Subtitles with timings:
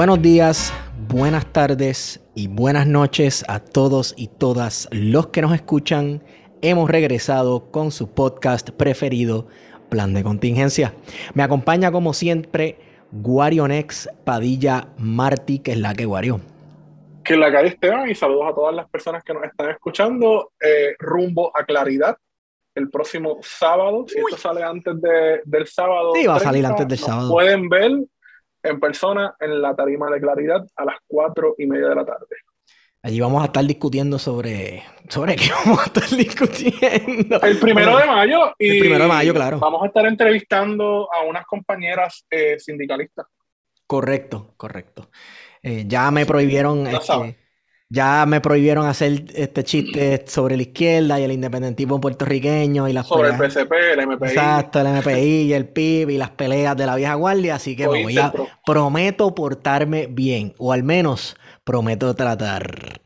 [0.00, 0.72] Buenos días,
[1.08, 6.22] buenas tardes y buenas noches a todos y todas los que nos escuchan.
[6.62, 9.46] Hemos regresado con su podcast preferido,
[9.90, 10.94] Plan de Contingencia.
[11.34, 12.78] Me acompaña como siempre
[13.12, 16.40] Guarionex Padilla Martí, que es la que Guario.
[17.22, 20.52] Que la calle Esteban y saludos a todas las personas que nos están escuchando.
[20.58, 22.16] Eh, rumbo a Claridad
[22.74, 24.06] el próximo sábado.
[24.08, 24.94] Si esto sale antes
[25.44, 26.14] del sábado.
[26.14, 27.30] Sí, va a salir antes del sábado.
[27.30, 27.90] Pueden ver
[28.62, 32.36] en persona en la tarima de claridad a las cuatro y media de la tarde.
[33.02, 34.82] Allí vamos a estar discutiendo sobre.
[35.08, 37.40] ¿Sobre qué vamos a estar discutiendo?
[37.40, 38.54] El primero de mayo.
[38.58, 39.58] Y el primero de mayo, claro.
[39.58, 43.26] Vamos a estar entrevistando a unas compañeras eh, sindicalistas.
[43.86, 45.10] Correcto, correcto.
[45.62, 46.86] Eh, ya me prohibieron.
[46.86, 47.36] Este,
[47.92, 53.08] ya me prohibieron hacer este chiste sobre la izquierda y el independentismo puertorriqueño y las
[53.08, 54.28] Sobre el PCP, el MPI.
[54.28, 57.56] Exacto, el MPI y el PIB y las peleas de la vieja guardia.
[57.56, 58.32] Así que voy a,
[58.64, 63.00] prometo portarme bien, o al menos prometo tratar.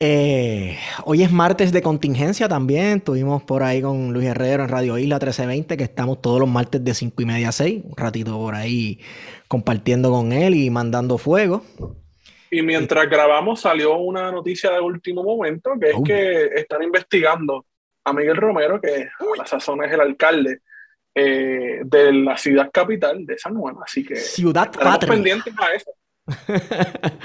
[0.00, 2.98] Eh, hoy es martes de contingencia también.
[2.98, 6.82] Estuvimos por ahí con Luis Herrero en Radio Isla 1320, que estamos todos los martes
[6.82, 7.84] de 5 y media a 6.
[7.84, 8.98] Un ratito por ahí
[9.46, 11.62] compartiendo con él y mandando fuego.
[12.50, 17.66] Y mientras grabamos salió una noticia de último momento, que es que están investigando
[18.04, 20.60] a Miguel Romero, que a la sazón es el alcalde
[21.14, 23.76] eh, de la ciudad capital de San Juan.
[23.84, 25.12] Así que ciudad patria.
[25.12, 25.92] pendientes a eso.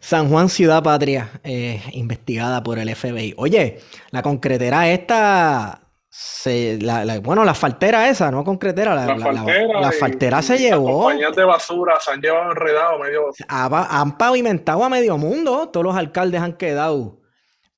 [0.00, 3.34] San Juan Ciudad Patria, eh, investigada por el FBI.
[3.36, 3.80] Oye,
[4.10, 5.87] la concretera esta
[6.20, 10.88] se, la, bueno, la faltera esa, no concretera, la, la, faltera, se llevó.
[10.88, 13.30] Las compañías de basura se han llevado enredado medio.
[13.48, 17.20] han pavimentado a medio mundo, todos los alcaldes han quedado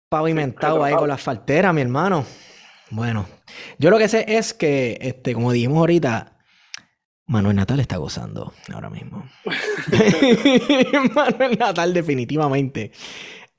[0.08, 2.24] pavimentados ahí con la faltera, mi hermano.
[2.88, 3.26] Bueno,
[3.78, 6.38] yo lo que sé es que, este, como dijimos ahorita,
[7.26, 9.28] Manuel Natal está gozando ahora mismo.
[11.14, 12.92] Manuel Natal definitivamente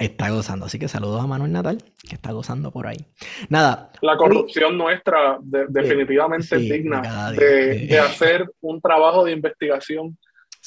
[0.06, 0.66] está gozando.
[0.66, 3.06] Así que saludos a Manuel Natal, que está gozando por ahí.
[3.50, 3.92] Nada.
[4.02, 10.18] La corrupción nuestra definitivamente es digna de, hacer un trabajo de investigación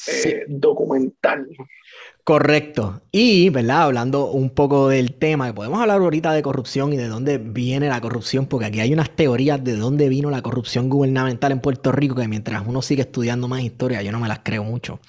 [0.09, 1.47] eh, documental.
[2.25, 3.03] Correcto.
[3.13, 3.83] Y, ¿verdad?
[3.83, 7.89] Hablando un poco del tema, que podemos hablar ahorita de corrupción y de dónde viene
[7.89, 11.93] la corrupción, porque aquí hay unas teorías de dónde vino la corrupción gubernamental en Puerto
[11.93, 15.01] Rico, que mientras uno sigue estudiando más historia, yo no me las creo mucho.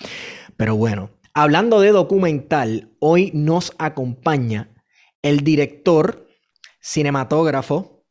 [0.57, 4.73] Pero bueno, Hablando de documental, hoy nos acompaña
[5.21, 6.29] el director,
[6.81, 8.05] cinematógrafo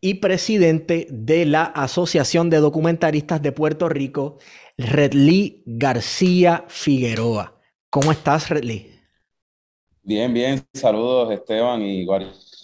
[0.00, 4.38] y presidente de la Asociación de Documentaristas de Puerto Rico,
[4.78, 7.58] Redley García Figueroa.
[7.90, 8.92] ¿Cómo estás, Redley?
[10.04, 10.62] Bien, bien.
[10.72, 12.06] Saludos, Esteban y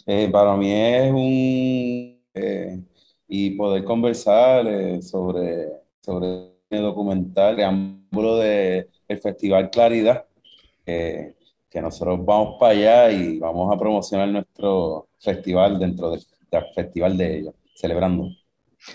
[0.07, 2.23] eh, para mí es un...
[2.35, 2.85] Eh,
[3.27, 7.57] y poder conversar eh, sobre, sobre el documental,
[8.11, 10.25] preámbulo de el Festival Claridad,
[11.77, 16.23] que nosotros vamos para allá y vamos a promocionar nuestro festival dentro del,
[16.75, 18.31] festival de ellos, celebrando.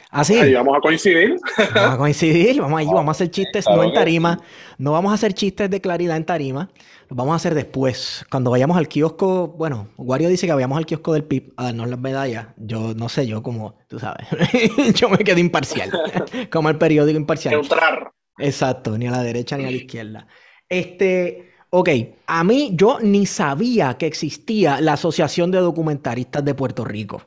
[0.10, 0.36] Ah, sí.
[0.36, 1.36] Ahí vamos a coincidir.
[1.76, 4.40] Vamos a coincidir, vamos allí, vamos a hacer chistes no en tarima.
[4.78, 6.70] No vamos a hacer chistes de claridad en tarima.
[7.10, 8.26] Los vamos a hacer después.
[8.32, 11.90] Cuando vayamos al kiosco, bueno, Wario dice que vayamos al kiosco del PIB a darnos
[11.90, 12.48] las medallas.
[12.58, 14.28] Yo no sé, yo como, tú sabes,
[14.96, 15.92] yo me quedo imparcial.
[16.52, 17.54] como el periódico imparcial.
[17.54, 18.12] Neutrar.
[18.42, 20.28] Exacto, ni a la derecha ni a la izquierda.
[20.68, 21.90] Este, ok,
[22.28, 27.22] a mí yo ni sabía que existía la Asociación de Documentaristas de Puerto Rico.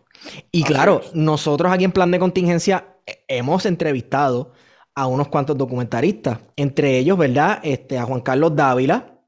[0.51, 4.53] Y claro, nosotros aquí en Plan de Contingencia eh, hemos entrevistado
[4.95, 7.61] a unos cuantos documentaristas, entre ellos, ¿verdad?
[7.63, 9.19] Este, a Juan Carlos Dávila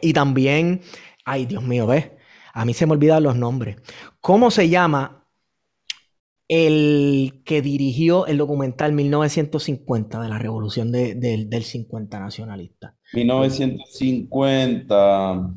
[0.00, 0.82] y también,
[1.24, 2.10] ay Dios mío, ¿ves?
[2.52, 3.76] A mí se me olvidan los nombres.
[4.20, 5.19] ¿Cómo se llama
[6.52, 12.96] el que dirigió el documental 1950 de la revolución del 50 nacionalista.
[13.12, 15.54] 1950,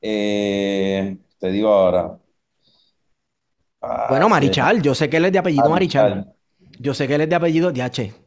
[0.00, 2.16] eh, te digo ahora.
[3.82, 6.32] Ah, bueno, Marichal, yo sé que él es de apellido Marichal.
[6.78, 8.25] Yo sé que él es de apellido DH.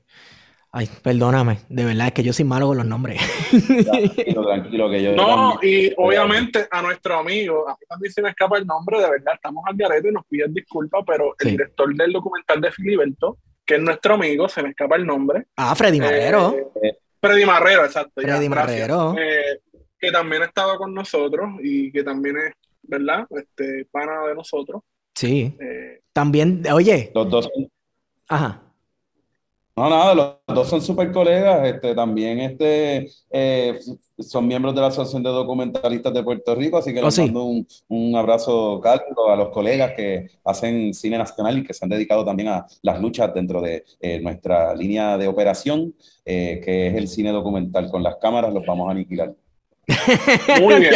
[0.71, 3.19] Ay, perdóname, de verdad es que yo soy malo con los nombres.
[3.49, 5.15] Tranquilo, tranquilo, que yo.
[5.15, 9.09] No, y obviamente a nuestro amigo, a mí también se me escapa el nombre, de
[9.09, 13.39] verdad, estamos al garete y nos piden disculpas, pero el director del documental de Filiberto,
[13.65, 15.47] que es nuestro amigo, se me escapa el nombre.
[15.55, 16.55] Ah, Freddy Marrero.
[16.83, 18.21] Eh, Freddy Marrero, exacto.
[18.21, 19.15] Freddy Marrero.
[19.17, 19.61] Eh,
[19.99, 23.25] que también estaba con nosotros y que también es, ¿verdad?
[23.31, 24.83] Este, pana de nosotros.
[25.15, 25.55] Sí.
[25.59, 27.11] Eh, también, oye.
[27.13, 27.49] Los dos.
[28.27, 28.68] Ajá.
[29.79, 31.65] No, nada, los dos son súper colegas.
[31.65, 33.79] Este, también este, eh,
[34.19, 37.45] son miembros de la Asociación de Documentalistas de Puerto Rico, así que oh, les mando
[37.45, 41.89] un, un, abrazo cálido a los colegas que hacen cine nacional y que se han
[41.89, 46.95] dedicado también a las luchas dentro de eh, nuestra línea de operación, eh, que es
[46.95, 47.89] el cine documental.
[47.89, 49.33] Con las cámaras los vamos a aniquilar.
[50.61, 50.93] Muy bien,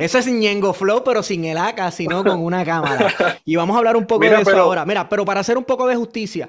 [0.00, 0.18] eso.
[0.18, 3.14] es Ñengo Flow, pero sin el AK, sino con una cámara.
[3.44, 4.86] Y vamos a hablar un poco de eso ahora.
[4.86, 6.48] Mira, pero para hacer un poco de justicia,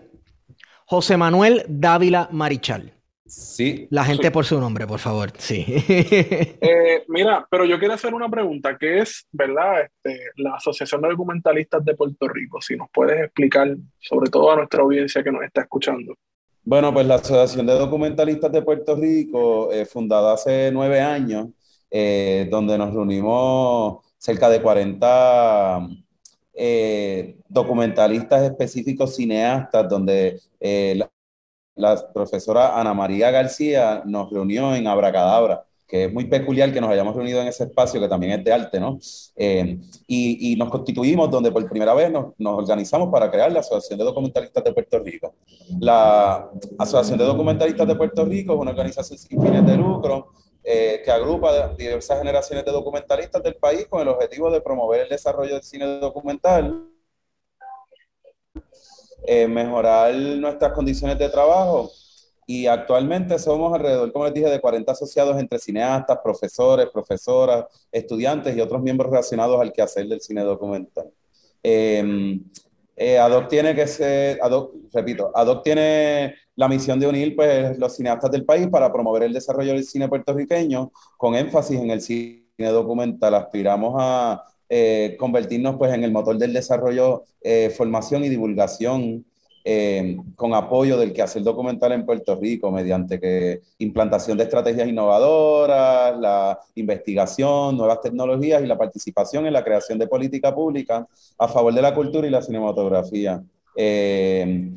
[0.90, 2.94] José Manuel Dávila Marichal.
[3.26, 3.90] Sí.
[3.92, 5.34] La gente por su nombre, por favor.
[5.38, 5.66] Sí.
[6.60, 9.82] Eh, mira, pero yo quiero hacer una pregunta, ¿Qué es, ¿verdad?
[9.82, 14.56] Este, la Asociación de Documentalistas de Puerto Rico, si nos puedes explicar, sobre todo a
[14.56, 16.16] nuestra audiencia que nos está escuchando.
[16.64, 21.48] Bueno, pues la Asociación de Documentalistas de Puerto Rico, eh, fundada hace nueve años,
[21.92, 25.88] eh, donde nos reunimos cerca de 40
[26.60, 31.00] eh, documentalistas específicos, cineastas, donde eh,
[31.76, 36.90] la, profesora Ana María García nos reunió en Abracadabra, que es muy peculiar que nos
[36.90, 38.98] hayamos reunido en ese espacio, que también es de arte, ¿no?
[39.36, 39.78] Eh,
[40.08, 44.06] y, nos constituimos donde por primera vez nos, nos, organizamos para crear la Asociación de
[44.06, 45.36] Documentalistas de Puerto Rico.
[45.80, 46.50] La
[46.80, 50.32] Asociación de Documentalistas de Puerto Rico es una organización sin fines de lucro
[50.70, 55.08] eh, que agrupa diversas generaciones de documentalistas del país con el objetivo de promover el
[55.08, 56.90] desarrollo del cine documental,
[59.26, 61.90] eh, mejorar nuestras condiciones de trabajo
[62.46, 68.54] y actualmente somos alrededor, como les dije, de 40 asociados entre cineastas, profesores, profesoras, estudiantes
[68.58, 71.10] y otros miembros relacionados al quehacer del cine documental.
[71.64, 72.42] Eh,
[72.98, 74.38] eh, ADOC tiene que ser,
[74.92, 79.34] repito, ADOC tiene la misión de unir pues, los cineastas del país para promover el
[79.34, 83.36] desarrollo del cine puertorriqueño con énfasis en el cine documental.
[83.36, 89.24] Aspiramos a eh, convertirnos pues, en el motor del desarrollo, eh, formación y divulgación
[89.70, 96.18] eh, con apoyo del quehacer documental en Puerto Rico mediante que implantación de estrategias innovadoras,
[96.18, 101.06] la investigación, nuevas tecnologías y la participación en la creación de política pública
[101.38, 103.44] a favor de la cultura y la cinematografía.
[103.76, 104.72] Eh,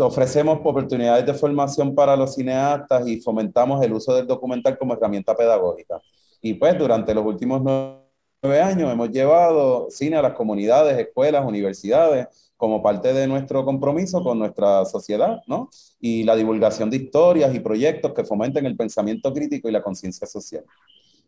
[0.00, 5.34] ofrecemos oportunidades de formación para los cineastas y fomentamos el uso del documental como herramienta
[5.34, 6.00] pedagógica.
[6.42, 12.26] Y pues durante los últimos nueve años hemos llevado cine a las comunidades, escuelas, universidades
[12.56, 15.68] como parte de nuestro compromiso con nuestra sociedad, ¿no?
[16.00, 20.26] Y la divulgación de historias y proyectos que fomenten el pensamiento crítico y la conciencia
[20.26, 20.64] social.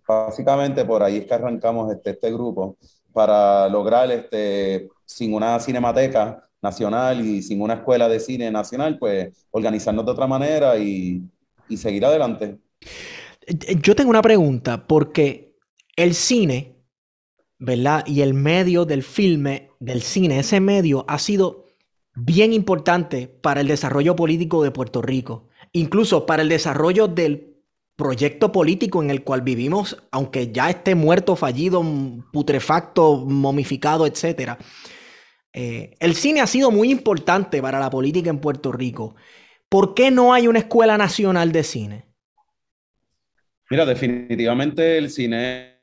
[0.06, 2.76] Básicamente por ahí es que arrancamos este, este grupo
[3.12, 9.46] para lograr, este, sin una cinemateca nacional y sin una escuela de cine nacional, pues
[9.52, 11.22] organizarnos de otra manera y,
[11.68, 12.58] y seguir adelante.
[13.80, 15.54] Yo tengo una pregunta, porque
[15.96, 16.74] el cine
[17.58, 18.04] ¿verdad?
[18.06, 21.64] Y el medio del filme, del cine, ese medio ha sido
[22.14, 27.54] bien importante para el desarrollo político de Puerto Rico, incluso para el desarrollo del
[27.96, 31.82] proyecto político en el cual vivimos, aunque ya esté muerto, fallido,
[32.32, 34.58] putrefacto, momificado, etc.
[35.54, 39.14] Eh, el cine ha sido muy importante para la política en Puerto Rico.
[39.68, 42.04] ¿Por qué no hay una escuela nacional de cine?
[43.70, 45.80] Mira, definitivamente el cine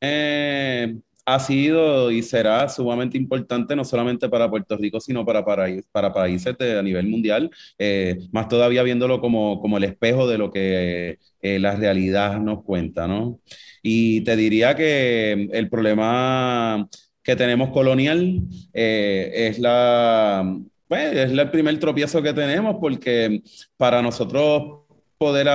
[0.00, 5.66] eh, ha sido y será sumamente importante no solamente para Puerto Rico, sino para, para,
[5.92, 10.50] para países a nivel mundial, eh, más todavía viéndolo como, como, el espejo de lo
[10.50, 13.40] que eh, la realidad nos cuenta, ¿no?
[13.82, 16.88] Y te diría que el problema
[17.22, 18.40] que tenemos colonial
[18.72, 20.58] eh, es la...
[20.88, 23.42] Pues, es el primer tropiezo que tenemos porque
[23.78, 24.80] para nosotros
[25.16, 25.48] poder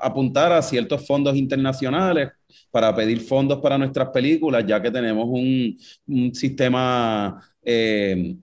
[0.00, 2.30] apuntar a ciertos fondos internacionales
[2.70, 5.78] para pedir fondos para nuestras películas, ya que tenemos un,
[6.08, 8.34] un sistema, eh,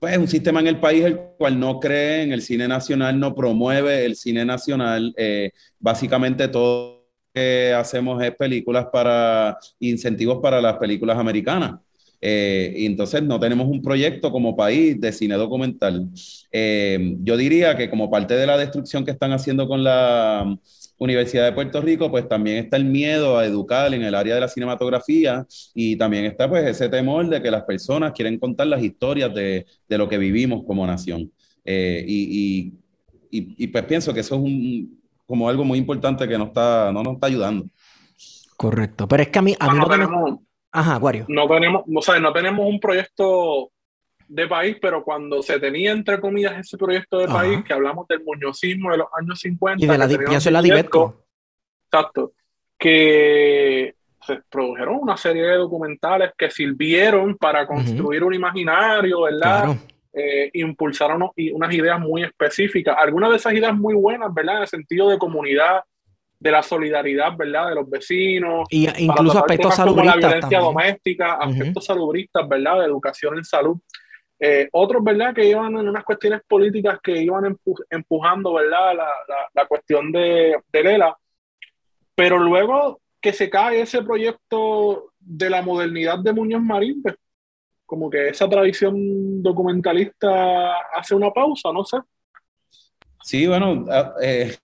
[0.00, 3.34] pues un sistema en el país el cual no cree en el cine nacional, no
[3.34, 5.14] promueve el cine nacional.
[5.16, 7.01] Eh, básicamente todo
[7.32, 11.80] que hacemos es películas para incentivos para las películas americanas.
[12.24, 16.08] Eh, y entonces no tenemos un proyecto como país de cine documental.
[16.52, 20.56] Eh, yo diría que como parte de la destrucción que están haciendo con la
[20.98, 24.40] Universidad de Puerto Rico, pues también está el miedo a educar en el área de
[24.40, 28.82] la cinematografía y también está pues ese temor de que las personas quieren contar las
[28.84, 31.32] historias de, de lo que vivimos como nación.
[31.64, 32.72] Eh, y,
[33.30, 35.01] y, y, pues pienso que eso es un,
[35.32, 37.64] como algo muy importante que no, está, no nos está ayudando.
[38.54, 41.24] Correcto, pero es que a mí, a mí no, tenemos, Ajá, Wario.
[41.26, 43.70] No tenemos, o sea, no tenemos un proyecto
[44.28, 48.22] de país, pero cuando se tenía, entre comillas, ese proyecto de país, que hablamos del
[48.22, 49.82] muñozismo de los años 50.
[49.82, 51.24] Y de la, pienso en la Dibetco.
[51.86, 52.34] Exacto.
[52.78, 53.94] Que
[54.26, 59.78] se produjeron una serie de documentales que sirvieron para construir un imaginario, ¿verdad?
[60.14, 62.96] Eh, impulsaron unas ideas muy específicas.
[62.98, 64.56] Algunas de esas ideas muy buenas, ¿verdad?
[64.56, 65.82] En el sentido de comunidad,
[66.38, 67.68] de la solidaridad, ¿verdad?
[67.68, 68.66] De los vecinos.
[68.70, 70.20] Y incluso aspectos salubristas.
[70.20, 72.80] la violencia doméstica, aspectos salubristas, ¿verdad?
[72.80, 73.78] De educación en salud.
[74.38, 75.32] Eh, otros, ¿verdad?
[75.32, 77.56] Que iban en unas cuestiones políticas que iban
[77.88, 78.96] empujando, ¿verdad?
[78.96, 79.08] La,
[79.54, 81.16] la, cuestión de, de Lela.
[82.16, 87.14] Pero luego que se cae ese proyecto de la modernidad de Muñoz Marín, pues
[87.92, 91.98] como que esa tradición documentalista hace una pausa, no sé.
[93.22, 94.56] Sí, bueno, ah, eh,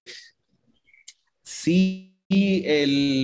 [1.42, 2.16] sí,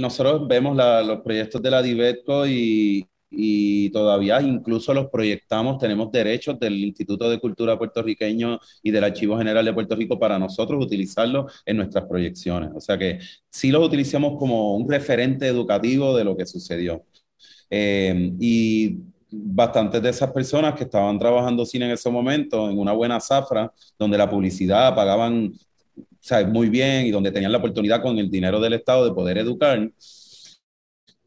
[0.02, 6.60] nosotros vemos los proyectos de la Dibetco y, y todavía incluso los proyectamos, tenemos derechos
[6.60, 11.50] del Instituto de Cultura puertorriqueño y del Archivo General de Puerto Rico para nosotros utilizarlos
[11.64, 12.72] en nuestras proyecciones.
[12.74, 17.06] O sea que sí los utilizamos como un referente educativo de lo que sucedió.
[17.70, 22.92] Eh, y bastantes de esas personas que estaban trabajando cine en ese momento, en una
[22.92, 25.52] buena zafra, donde la publicidad pagaban
[26.50, 29.90] muy bien y donde tenían la oportunidad con el dinero del Estado de poder educar,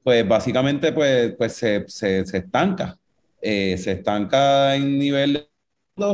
[0.04, 2.98] pues básicamente pues, pues se, se, se estanca.
[3.42, 5.48] Eh, se estanca en nivel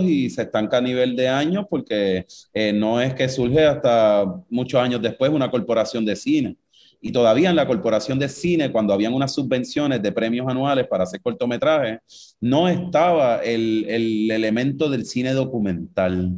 [0.02, 4.82] y se estanca a nivel de años porque eh, no es que surge hasta muchos
[4.82, 6.58] años después una corporación de cine.
[7.06, 11.04] Y todavía en la corporación de cine, cuando habían unas subvenciones de premios anuales para
[11.04, 16.32] hacer cortometrajes, no estaba el, el elemento del cine documental.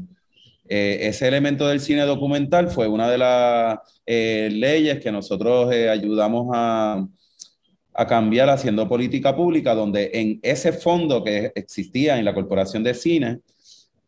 [0.67, 7.07] Eh, ese elemento del cine documental fue una de las leyes que nosotros ayudamos a,
[7.93, 12.95] a cambiar haciendo política pública, donde en ese fondo que existía en la Corporación de
[12.95, 13.41] Cine,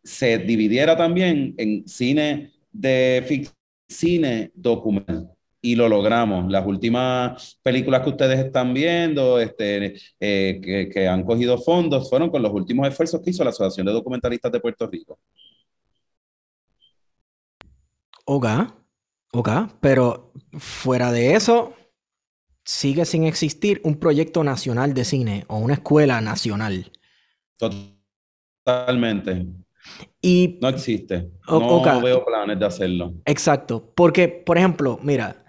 [0.04, 3.48] se dividiera también en cine de
[3.88, 5.37] cine documental.
[5.62, 6.52] Y lo logramos.
[6.52, 12.30] Las últimas películas que ustedes están viendo, este, eh, que, que, han cogido fondos, fueron
[12.30, 15.20] con los últimos esfuerzos que hizo la Asociación de Documentalistas de Puerto Rico.
[18.26, 18.46] Ok,
[19.32, 19.50] ok,
[19.80, 21.74] pero fuera de eso,
[22.66, 26.92] sigue sin existir un proyecto nacional de cine o una escuela nacional.
[28.66, 29.48] Totalmente.
[30.22, 31.32] Y, no existe.
[31.48, 33.14] No veo planes de hacerlo.
[33.24, 33.94] Exacto.
[33.96, 35.46] Porque, por ejemplo, mira,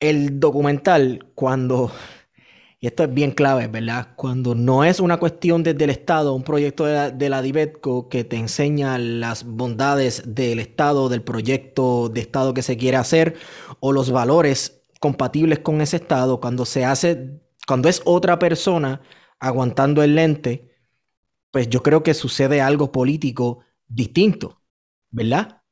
[0.00, 1.90] el documental, cuando,
[2.80, 4.14] y esto es bien clave, ¿verdad?
[4.16, 8.08] Cuando no es una cuestión desde el Estado, un proyecto de la, de la Dibetco
[8.08, 13.36] que te enseña las bondades del Estado, del proyecto de Estado que se quiere hacer,
[13.80, 19.02] o los valores compatibles con ese estado, cuando se hace, cuando es otra persona
[19.38, 20.70] aguantando el lente,
[21.50, 24.62] pues yo creo que sucede algo político distinto,
[25.10, 25.62] ¿verdad?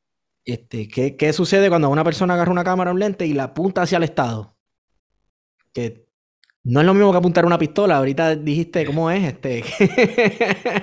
[0.44, 3.82] Este, ¿qué, ¿Qué sucede cuando una persona agarra una cámara un lente y la apunta
[3.82, 4.56] hacia el Estado?
[5.72, 6.04] Que
[6.64, 7.98] no es lo mismo que apuntar una pistola.
[7.98, 9.62] Ahorita dijiste cómo es, este,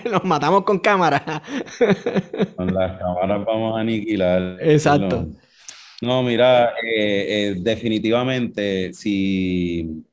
[0.12, 1.42] nos matamos con cámara.
[2.56, 4.58] con las cámaras vamos a aniquilar.
[4.62, 5.28] Exacto.
[6.02, 10.04] No, mira, eh, eh, definitivamente, si,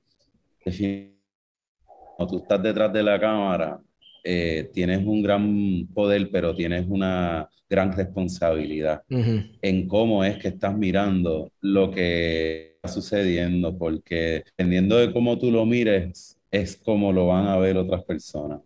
[2.17, 3.81] cuando tú estás detrás de la cámara,
[4.25, 10.77] eh, tienes un gran poder, pero tienes una gran responsabilidad en cómo es que estás
[10.77, 17.27] mirando lo que está sucediendo, porque dependiendo de cómo tú lo mires, es como lo
[17.27, 18.61] van a ver otras personas.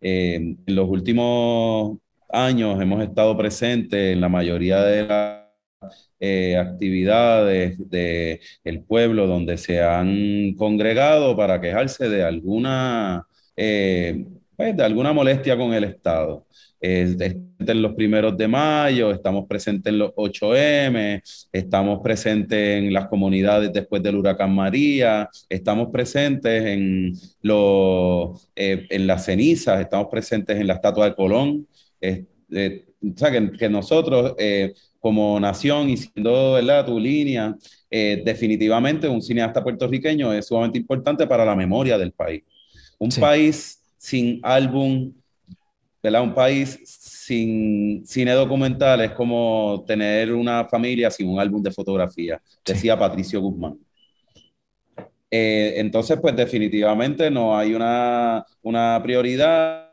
[0.00, 5.44] en los últimos años hemos estado presentes en la mayoría de las
[6.20, 13.26] eh, actividades del el pueblo donde se han congregado para quejarse de alguna,
[13.56, 14.24] eh,
[14.56, 16.46] pues, de alguna molestia con el Estado.
[16.80, 23.72] en los primeros de mayo, estamos presentes en los 8M, estamos presentes en las comunidades
[23.72, 30.66] después del huracán María, estamos presentes en, los, eh, en las cenizas, estamos presentes en
[30.66, 31.66] la estatua de Colón.
[32.02, 34.34] o sea, que, que nosotros
[35.04, 36.86] como nación y siendo ¿verdad?
[36.86, 37.54] tu línea,
[37.90, 42.42] eh, definitivamente un cineasta puertorriqueño es sumamente importante para la memoria del país.
[42.98, 45.14] Un país sin álbum,
[46.02, 46.22] ¿verdad?
[46.22, 52.38] Un país sin cine documental es como tener una familia sin un álbum de fotografía,
[52.62, 53.78] decía Patricio Guzmán.
[55.30, 59.83] Eh, entonces, pues definitivamente no hay una, una prioridad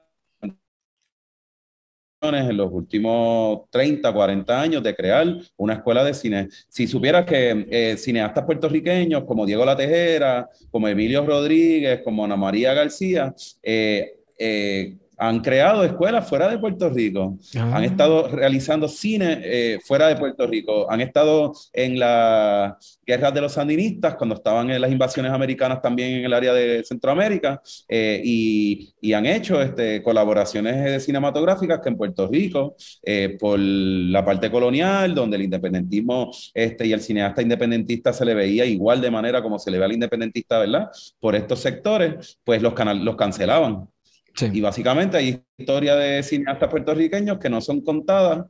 [2.21, 6.49] en los últimos 30, 40 años de crear una escuela de cine.
[6.69, 12.35] Si supieras que eh, cineastas puertorriqueños como Diego La Tejera, como Emilio Rodríguez, como Ana
[12.35, 17.85] María García, eh, eh han creado escuelas fuera de Puerto Rico, han ah.
[17.85, 23.53] estado realizando cine eh, fuera de Puerto Rico, han estado en las guerras de los
[23.53, 28.95] sandinistas, cuando estaban en las invasiones americanas también en el área de Centroamérica, eh, y,
[28.99, 35.13] y, han hecho este, colaboraciones cinematográficas que en Puerto Rico, eh, por la parte colonial,
[35.13, 39.59] donde el independentismo este, y el cineasta independentista se le veía igual de manera como
[39.59, 40.89] se le ve al independentista, ¿verdad?
[41.19, 42.73] Por estos sectores, pues los,
[43.03, 43.90] los cancelaban.
[44.39, 48.45] Y básicamente hay historias de cineastas puertorriqueños que no son contadas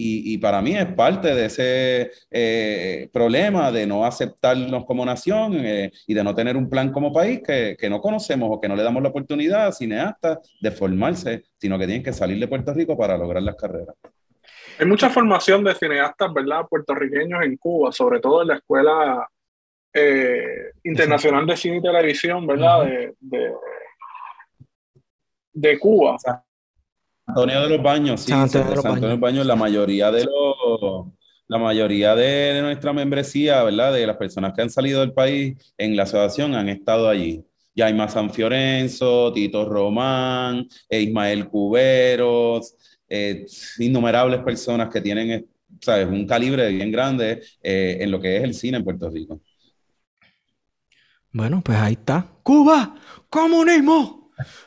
[0.00, 5.90] y, para mí es parte de ese eh, problema de no aceptarnos como nación eh,
[6.06, 8.76] y de no tener un plan como país que, que, no conocemos o que no
[8.76, 12.72] le damos la oportunidad a cineastas de formarse, sino que tienen que salir de Puerto
[12.72, 13.96] Rico para lograr las carreras.
[14.78, 19.28] Hay mucha formación de cineastas, ¿verdad?, puertorriqueños en Cuba, sobre todo en la Escuela
[19.92, 23.52] eh, Internacional de Cine y Televisión, ¿verdad?, de de
[25.78, 26.16] Cuba.
[27.26, 28.32] Antonio de los Baños, sí.
[28.32, 29.46] Antonio, de los, Baños.
[29.46, 31.06] la mayoría de los,
[31.46, 33.92] la mayoría de nuestra membresía, ¿verdad?
[33.92, 37.44] De las personas que han salido del país en la asociación han estado allí.
[37.74, 42.74] Yaima San Fiorenzo, Tito Román, e Ismael Cuberos,
[43.08, 43.46] eh,
[43.78, 45.46] innumerables personas que tienen
[45.80, 46.08] ¿sabes?
[46.08, 49.40] un calibre bien grande eh, en lo que es el cine en Puerto Rico.
[51.32, 52.26] Bueno, pues ahí está.
[52.42, 52.96] Cuba,
[53.30, 54.17] comunismo.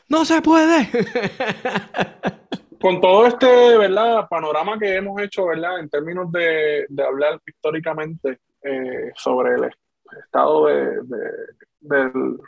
[0.08, 0.88] No se puede.
[2.80, 4.26] Con todo este, ¿verdad?
[4.28, 5.78] Panorama que hemos hecho, ¿verdad?
[5.78, 9.70] En términos de, hablar históricamente eh, sobre el
[10.18, 11.00] estado de,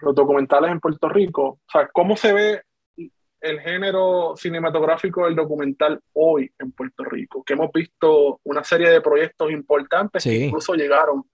[0.02, 1.60] los documentales en Puerto Rico.
[1.67, 2.63] O sea, ¿cómo se ve
[3.41, 7.45] el género cinematográfico del documental hoy en Puerto Rico?
[7.45, 11.25] Que hemos visto una serie de proyectos importantes que incluso llegaron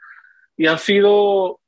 [0.57, 1.61] y han sido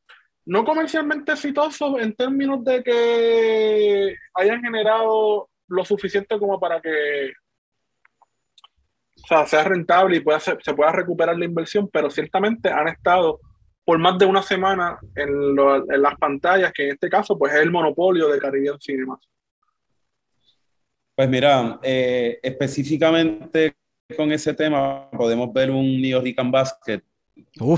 [0.45, 7.33] no comercialmente exitosos en términos de que hayan generado lo suficiente como para que
[9.47, 13.41] sea, rentable y pueda se pueda recuperar la inversión, pero ciertamente han estado
[13.85, 17.71] por más de una semana en, las pantallas, que en este caso pues es el
[17.71, 19.21] monopolio de Caribbean Cinemas.
[21.15, 23.75] Pues mira, eh, específicamente
[24.17, 27.03] con ese tema podemos ver un New Rican Basket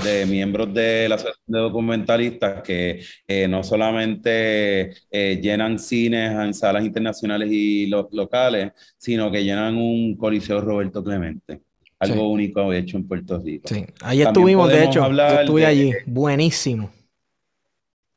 [0.03, 6.53] de miembros de la asociación de documentalistas que eh, no solamente eh, llenan cines en
[6.53, 11.61] salas internacionales y locales, sino que llenan un Coliseo Roberto Clemente.
[11.99, 13.67] Algo único hecho en Puerto Rico.
[13.67, 16.91] Sí, ahí estuvimos, de hecho, yo estuve allí, buenísimo.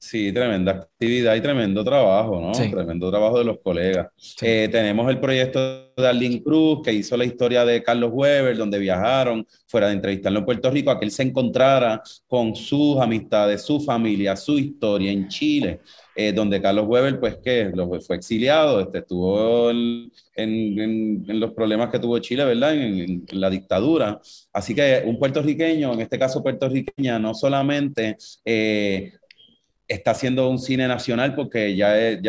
[0.01, 2.53] Sí, tremenda actividad y tremendo trabajo, ¿no?
[2.53, 4.07] Tremendo trabajo de los colegas.
[4.41, 8.79] Eh, tenemos el proyecto de Arlene Cruz, que hizo la historia de Carlos Weber, donde
[8.79, 13.63] viajaron fuera de entrevistarlo en Puerto Rico, a que él se encontrara con sus amistades,
[13.63, 15.81] su familia, su historia en Chile,
[16.15, 17.73] eh, donde Carlos Weber, pues, que
[18.07, 22.73] fue exiliado, este, estuvo en, en, los problemas que tuvo Chile, ¿verdad?
[22.73, 24.21] En, la dictadura.
[24.53, 28.17] Así que un puertorriqueño, en este caso puertorriqueña, no solamente...
[28.45, 29.13] Eh,
[29.89, 32.21] está haciendo un cine nacional porque ya, es,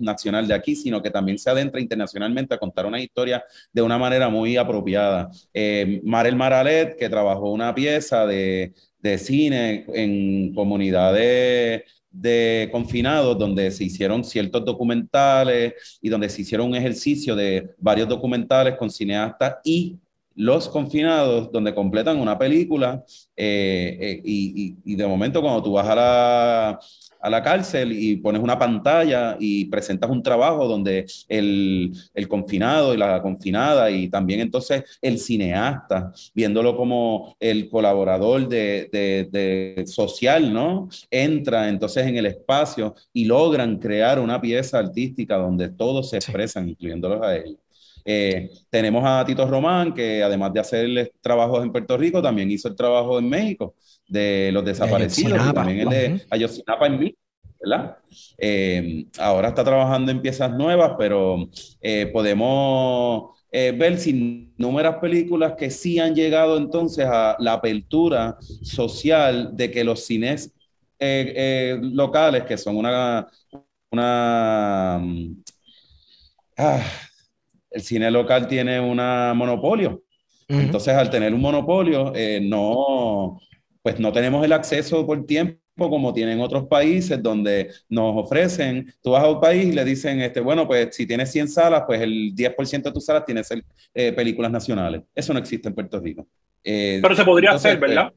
[0.00, 3.98] nacional de aquí, sino que también se adentra internacionalmente a contar una historia de una
[3.98, 5.30] manera muy apropiada.
[5.52, 13.70] Eh, Marel Maralet, que trabajó una pieza de, de cine en comunidades de confinados, donde
[13.70, 19.56] se hicieron ciertos documentales y donde se hicieron un ejercicio de varios documentales con cineastas
[19.64, 19.98] y
[20.34, 23.04] los confinados, donde completan una película
[23.36, 26.80] eh, eh, y, y, de momento cuando tú vas a la,
[27.22, 32.92] a la cárcel y pones una pantalla y presentas un trabajo donde el, el, confinado
[32.92, 40.52] y la confinada y también entonces el cineasta, viéndolo como el colaborador de, de, social,
[40.52, 40.88] ¿no?
[41.10, 46.68] Entra entonces en el espacio y logran crear una pieza artística donde todos se expresan,
[46.68, 47.56] incluyéndolos a ellos.
[48.04, 52.68] Eh, tenemos a Tito Román, que además de hacer trabajos en Puerto Rico, también hizo
[52.68, 53.74] el trabajo en México
[54.08, 57.14] de los desaparecidos, y también el de Ayotzinapa en mí,
[57.60, 57.96] ¿verdad?
[58.38, 61.48] Eh, ahora está trabajando en piezas nuevas, pero
[61.80, 64.54] eh, podemos ver sin
[65.00, 70.54] películas que sí han llegado entonces a la apertura social de que los cines
[71.82, 73.28] locales, que son una,
[73.90, 75.02] una
[76.56, 76.82] ah,
[77.72, 78.96] el cine local tiene un
[79.36, 80.02] monopolio.
[80.48, 83.40] Entonces, al tener un monopolio, eh, no,
[83.80, 89.12] pues no tenemos el acceso por tiempo como tienen otros países donde nos ofrecen, tú
[89.12, 92.00] vas a un país y le dicen, este, bueno, pues si tienes 100 salas, pues
[92.00, 95.02] el 10% de tus salas tiene ser eh, películas nacionales.
[95.14, 96.26] Eso no existe en Puerto Rico.
[96.62, 98.12] Eh, Pero se podría hacer, ¿verdad?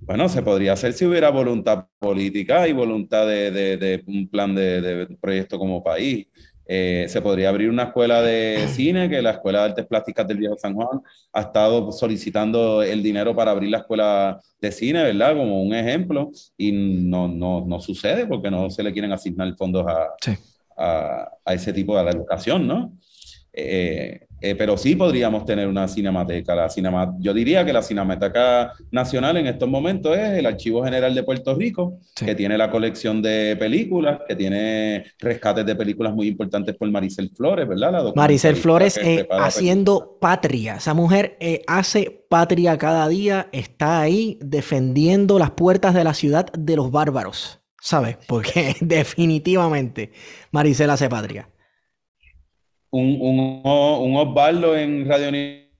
[0.00, 5.06] bueno, se podría hacer si hubiera voluntad política y voluntad de, de un plan de,
[5.20, 6.26] proyecto como país.
[6.70, 10.36] Eh, se podría abrir una escuela de cine, que la Escuela de Artes Plásticas del
[10.36, 11.00] Viejo San Juan
[11.32, 15.34] ha estado solicitando el dinero para abrir la escuela de cine, ¿verdad?
[15.34, 19.86] Como un ejemplo, y no, no, no sucede porque no se le quieren asignar fondos
[19.86, 20.08] a,
[20.76, 22.92] a, a, ese tipo de la educación, ¿no?
[23.50, 26.54] Eh, eh, pero sí podríamos tener una cinemateca.
[26.54, 31.14] La cinema, yo diría que la Cinemateca Nacional en estos momentos es el Archivo General
[31.14, 36.28] de Puerto Rico, que tiene la colección de películas, que tiene rescates de películas muy
[36.28, 38.12] importantes por Maricel Flores, ¿verdad?
[38.14, 40.76] Maricel Flores eh, haciendo patria.
[40.76, 46.76] Esa mujer hace patria cada día, está ahí defendiendo las puertas de la ciudad de
[46.76, 48.18] los bárbaros, ¿sabes?
[48.28, 50.12] Porque definitivamente
[50.52, 51.48] Maricel hace patria
[52.90, 55.28] un, un, un Osvaldo en Radio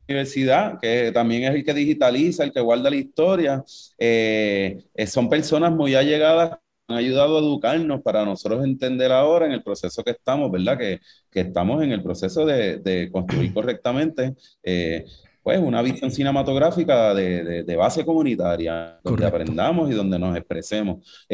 [0.08, 3.64] Universidad, que también es el que digitaliza, el que guarda la historia.
[3.98, 6.58] Eh, eh, son personas muy allegadas
[6.90, 10.78] han ayudado a educarnos para nosotros entender ahora en el proceso que estamos, ¿verdad?
[10.78, 15.04] Que, que estamos en el proceso de, de construir correctamente, eh,
[15.42, 21.26] pues, una visión cinematográfica de, de, base comunitaria, donde aprendamos y donde nos expresemos.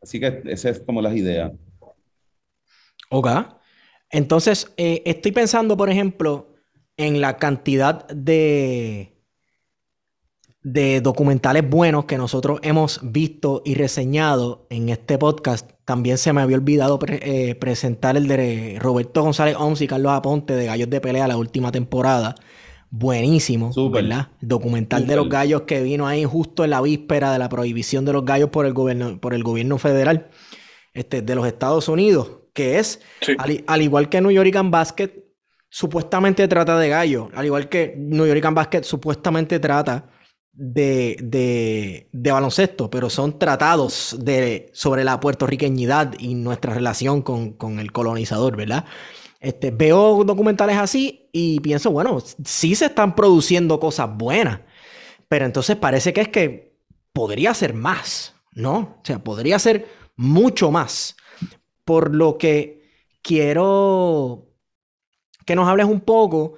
[0.00, 1.52] así que esa es como las ideas.
[3.10, 3.57] Ok.
[4.10, 6.54] Entonces, eh, estoy pensando, por ejemplo,
[6.96, 9.18] en la cantidad de,
[10.62, 15.70] de documentales buenos que nosotros hemos visto y reseñado en este podcast.
[15.84, 20.54] También se me había olvidado eh, presentar el de Roberto González Oms y Carlos Aponte
[20.54, 22.34] de Gallos de Pelea, la última temporada.
[22.90, 24.28] Buenísimo, ¿verdad?
[24.40, 28.14] documental de los gallos que vino ahí justo en la víspera de la prohibición de
[28.14, 30.30] los gallos por el gobierno, por el gobierno federal
[30.94, 33.00] este, de los Estados Unidos que es,
[33.68, 35.12] al, igual que New York Basket,
[35.68, 40.10] supuestamente trata de gallo, al igual que New York Basket supuestamente trata
[40.52, 48.56] de, baloncesto, pero son tratados de, sobre la puertorriqueñidad y nuestra relación con, el colonizador,
[48.56, 48.86] ¿verdad?
[49.38, 54.62] Este, veo documentales así y pienso, bueno, sí se están produciendo cosas buenas,
[55.28, 56.76] pero entonces parece que es que
[57.12, 58.98] podría ser más, ¿no?
[59.00, 61.14] O sea, podría ser mucho más
[61.88, 62.82] por lo que
[63.22, 64.46] quiero
[65.46, 66.56] que nos hables un poco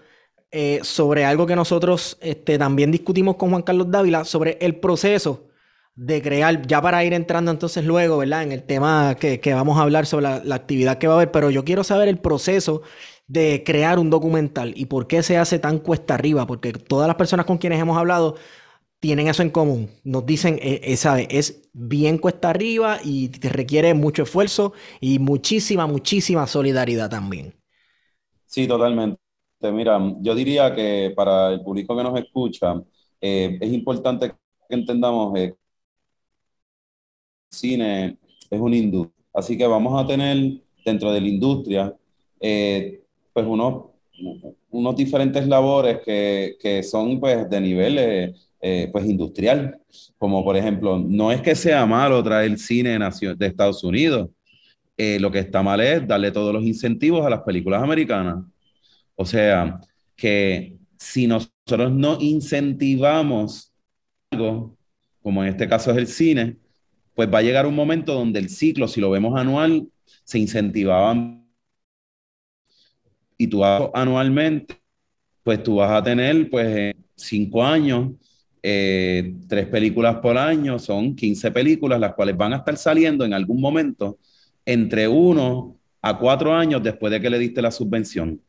[0.51, 5.47] eh, sobre algo que nosotros este, también discutimos con Juan Carlos Dávila, sobre el proceso
[5.95, 8.43] de crear, ya para ir entrando entonces luego, ¿verdad?
[8.43, 11.31] En el tema que, vamos a hablar sobre la, la, actividad que va a haber,
[11.31, 12.83] pero yo quiero saber el proceso
[13.29, 17.15] de crear un documental y por qué se hace tan cuesta arriba, porque todas las
[17.15, 18.35] personas con quienes hemos hablado
[19.01, 19.91] tienen eso en común.
[20.05, 25.87] Nos dicen, eh, eh es bien cuesta arriba y te requiere mucho esfuerzo y muchísima,
[25.87, 27.55] muchísima solidaridad también.
[28.45, 29.19] Sí, totalmente.
[29.63, 32.83] Mira, yo diría que para el público que nos escucha,
[33.21, 35.57] eh, es importante que entendamos que el
[37.51, 38.19] cine
[38.51, 39.25] es una industria.
[39.33, 41.95] Así que vamos a tener dentro de la industria,
[42.41, 43.91] eh, pues unos,
[44.71, 49.81] unos diferentes labores que, que son pues de niveles eh, pues industrial,
[50.19, 54.29] como por ejemplo, no es que sea malo traer cine de Estados Unidos,
[54.97, 58.45] eh, lo que está mal es darle todos los incentivos a las películas americanas.
[59.15, 59.81] O sea,
[60.15, 63.73] que si nosotros no incentivamos
[64.31, 64.77] algo,
[65.23, 66.57] como en este caso es el cine,
[67.15, 69.89] pues va a llegar un momento donde el ciclo, si lo vemos anual,
[70.25, 71.47] se incentivaban
[73.39, 74.77] y tú anualmente,
[75.43, 78.11] pues tú vas a tener pues cinco años
[78.63, 83.33] eh, tres películas por año, son 15 películas, las cuales van a estar saliendo en
[83.33, 84.19] algún momento
[84.65, 88.41] entre uno a cuatro años después de que le diste la subvención.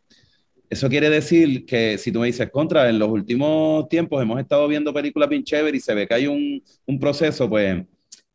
[0.70, 4.68] Eso quiere decir que si tú me dices, contra, en los últimos tiempos hemos estado
[4.68, 7.84] viendo películas bien chéveres y se ve que hay un, un proceso, pues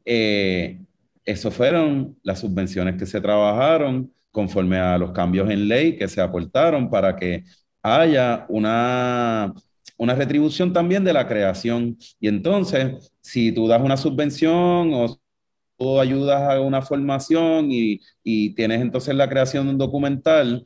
[0.04, 0.78] eh,
[1.24, 6.20] eso fueron las subvenciones que se trabajaron conforme a los cambios en ley que se
[6.20, 7.44] aportaron para que
[7.82, 9.54] haya una
[9.96, 11.96] una retribución también de la creación.
[12.20, 15.18] Y entonces, si tú das una subvención o
[15.76, 18.00] tú ayudas a una formación y,
[18.54, 20.64] tienes entonces la creación de un documental,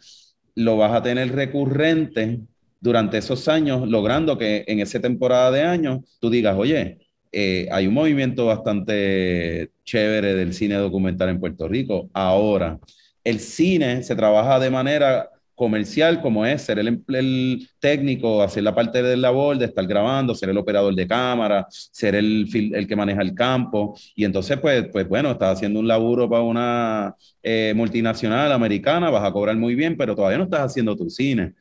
[0.54, 2.40] lo vas a tener recurrente
[2.80, 6.98] durante esos años, logrando que en esa temporada de años tú digas, oye,
[7.32, 12.08] eh, hay un movimiento bastante chévere del cine documental en Puerto Rico.
[12.12, 12.80] Ahora,
[13.22, 15.30] el cine se trabaja de manera
[15.61, 20.49] comercial como es ser el, técnico, hacer la parte del labor, de estar grabando, ser
[20.49, 23.94] el operador de cámara, ser el, el que maneja el campo.
[24.14, 29.23] Y entonces, pues, pues bueno, estás haciendo un laburo para una eh, multinacional americana, vas
[29.23, 31.53] a cobrar muy bien, pero todavía no estás haciendo tu cine.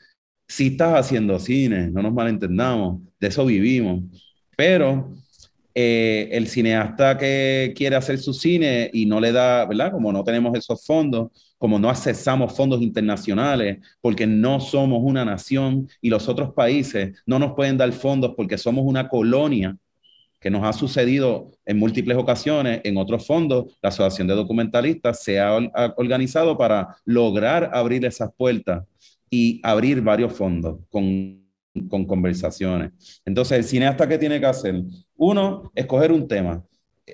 [0.48, 4.04] Si estás haciendo cine, no nos malentendamos, de eso vivimos.
[4.56, 5.14] Pero
[5.76, 9.92] eh, el cineasta que quiere hacer su cine y no le da, ¿verdad?
[9.92, 15.88] Como no tenemos esos fondos, como no accesamos fondos internacionales, porque no somos una nación
[16.02, 19.78] y los otros países no nos pueden dar fondos porque somos una colonia,
[20.39, 25.38] que nos ha sucedido en múltiples ocasiones en otros fondos, la Asociación de Documentalistas se
[25.38, 25.54] ha
[25.98, 28.86] organizado para lograr abrir esas puertas
[29.30, 31.45] y abrir varios fondos con,
[31.89, 33.22] con conversaciones.
[33.26, 34.82] Entonces, el cineasta, ¿qué tiene que hacer?
[35.17, 36.63] Uno, escoger un tema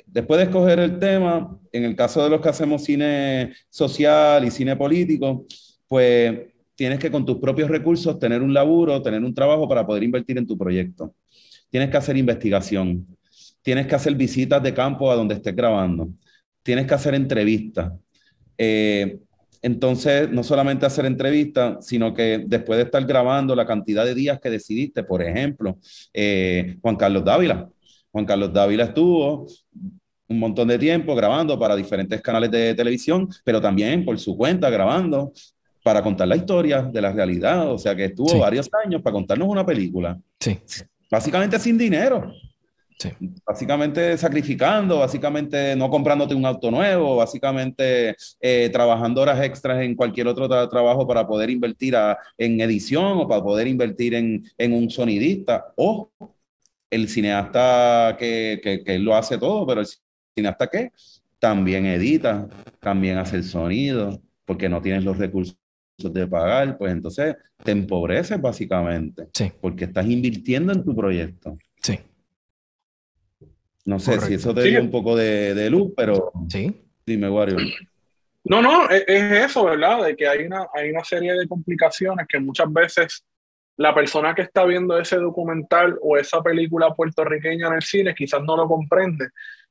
[0.06, 4.52] después de escoger el tema, en el caso de los que hacemos cine social y
[4.52, 5.46] cine político,
[5.88, 6.40] pues
[6.76, 10.38] tienes que con tus propios recursos tener un laburo, tener un trabajo para poder invertir
[10.38, 11.16] en tu proyecto.
[11.70, 13.08] Tienes que hacer investigación,
[13.62, 16.10] tienes que hacer visitas de campo a donde estés grabando,
[16.64, 17.92] tienes que hacer entrevistas.
[18.58, 19.20] Eh,
[19.62, 24.40] entonces, no solamente hacer entrevistas, sino que después de estar grabando la cantidad de días
[24.40, 25.80] que decidiste, por ejemplo,
[26.14, 27.68] eh, Juan Carlos Dávila,
[28.16, 29.46] Juan Carlos Dávila estuvo
[30.30, 34.70] un montón de tiempo grabando para diferentes canales de televisión, pero también por su cuenta
[34.70, 35.34] grabando
[35.84, 37.70] para contar la historia de la realidad.
[37.70, 40.18] O sea que estuvo varios años para contarnos una película.
[40.40, 40.58] Sí.
[41.12, 42.32] Básicamente sin dinero.
[42.98, 43.10] Sí.
[43.46, 50.30] Básicamente sacrificando, básicamente no comprándote un auto nuevo, básicamente eh, trabajando horas extras en cualquier
[50.30, 51.98] otro trabajo para poder invertir
[52.38, 55.74] en edición o para poder invertir en, en un sonidista.
[55.76, 56.10] O
[56.90, 59.88] el cineasta que, que, lo hace todo, pero el
[60.36, 60.92] cineasta que
[61.40, 62.48] también edita,
[62.80, 65.58] también hace el sonido, porque no tienes los recursos
[65.98, 69.52] de pagar, pues entonces te empobreces básicamente, sí.
[69.62, 71.58] porque estás invirtiendo en tu proyecto.
[71.82, 72.00] Sí.
[73.86, 76.82] No sé si eso te dio un poco de, luz, pero sí.
[77.06, 77.58] dime, Wario.
[78.44, 80.06] No, no, es, es, eso, ¿verdad?
[80.06, 83.26] De que hay una, hay una serie de complicaciones que muchas veces
[83.78, 88.42] la persona que está viendo ese documental o esa película puertorriqueña en el cine quizás
[88.42, 89.30] no lo comprende.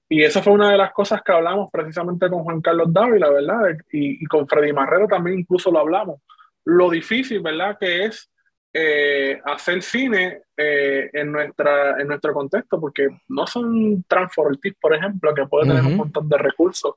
[0.09, 3.77] Y esa fue una de las cosas que hablamos precisamente con Juan Carlos Dávila, ¿verdad?
[3.91, 6.21] Y, con Freddy Marrero también incluso lo hablamos.
[6.65, 7.79] Lo difícil, ¿verdad?
[7.81, 8.31] Que es
[8.73, 15.35] eh, hacer cine eh, en, nuestra, en nuestro contexto, porque no son Transfortis, por ejemplo,
[15.35, 16.95] que puede tener un montón de recursos.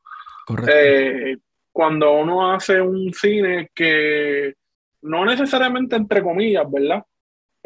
[0.67, 1.37] Eh,
[1.71, 4.55] cuando uno hace un cine que
[5.07, 7.03] no necesariamente entre comillas, ¿verdad?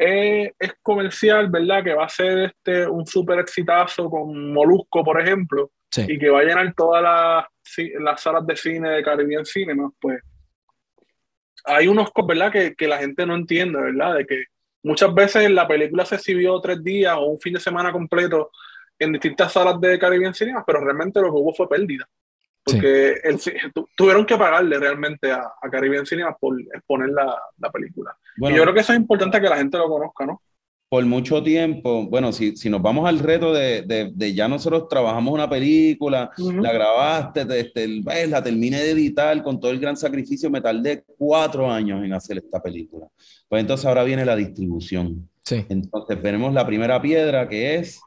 [0.04, 1.84] es comercial, ¿verdad?
[1.84, 6.40] Que va a ser este, un súper exitazo con Molusco, por ejemplo, y que va
[6.40, 7.46] a llenar todas las,
[8.00, 10.20] las salas de cine de Caribbean Cinema, pues
[11.64, 12.50] hay unos, ¿verdad?
[12.50, 14.16] Que, que la gente no entiende, ¿verdad?
[14.16, 14.44] De que
[14.82, 18.50] muchas veces la película se exhibió tres días o un fin de semana completo
[18.98, 22.08] en distintas salas de Caribbean Cinema, pero realmente lo que hubo fue pérdida.
[22.64, 23.14] Porque
[23.96, 28.16] tuvieron que pagarle realmente a, a Caribbean Cinema por exponer la, la película.
[28.36, 30.40] y yo creo que eso es importante que la gente lo conozca, ¿no?
[30.88, 34.88] Por mucho tiempo, bueno, si, si nos vamos al reto de, de, de ya nosotros
[34.88, 37.88] trabajamos una película, la grabaste, este,
[38.28, 42.36] la terminé de editar con todo el gran sacrificio, me tardé cuatro años en hacer
[42.36, 43.06] esta película.
[43.48, 45.30] Pues entonces ahora viene la distribución.
[45.40, 45.64] Sí.
[45.70, 47.98] Entonces tenemos la primera piedra que es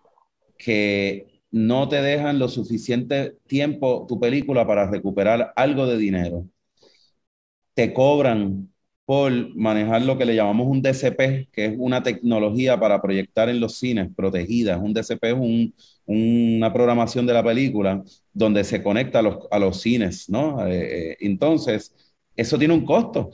[0.55, 6.49] que no te dejan lo suficiente tiempo tu película para recuperar algo de dinero.
[7.73, 8.69] Te cobran
[9.05, 13.61] por manejar lo que le llamamos un DCP, que es una tecnología para proyectar en
[13.61, 14.77] los cines protegida.
[14.77, 15.35] Un DCP es
[16.05, 20.67] una programación de la película donde se conecta a los, cines, ¿no?
[20.67, 21.93] Eh, eh, entonces,
[22.35, 23.31] eso tiene un costo.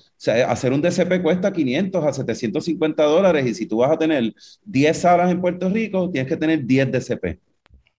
[0.48, 4.32] Hacer un DCP cuesta 500 a 750 dólares y si tú vas a tener
[4.64, 7.51] 10 salas en Puerto Rico, tienes que tener 10 DCP.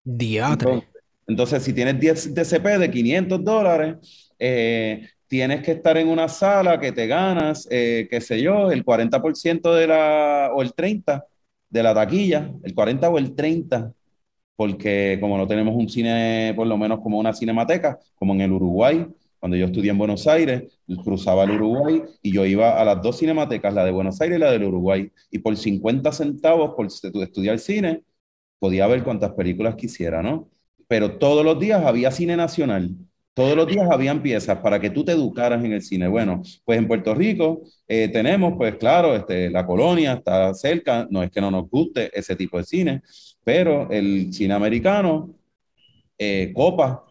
[0.04, 0.88] Diatre.
[1.26, 6.78] Entonces, si tienes 10 DCP de 500 dólares, eh, tienes que estar en una sala
[6.78, 11.24] que te ganas, eh, qué sé yo, el 40% de la, o el 30%
[11.70, 13.92] de la taquilla, el 40 o el 30,
[14.56, 18.52] porque como no tenemos un cine, por lo menos como una cinemateca, como en el
[18.52, 19.06] Uruguay,
[19.38, 20.64] cuando yo estudié en Buenos Aires,
[21.02, 24.40] cruzaba el Uruguay y yo iba a las dos cinematecas, la de Buenos Aires y
[24.40, 28.02] la del Uruguay, y por 50 centavos por estudiar cine,
[28.62, 30.48] podía ver cuantas películas quisiera, ¿no?
[30.86, 32.94] Pero todos los días había cine nacional,
[33.34, 36.06] todos los días habían piezas para que tú te educaras en el cine.
[36.06, 41.24] Bueno, pues en Puerto Rico eh, tenemos, pues claro, este, la colonia está cerca, no
[41.24, 43.02] es que no nos guste ese tipo de cine,
[43.42, 45.34] pero el cine americano,
[46.16, 47.04] eh, Copa,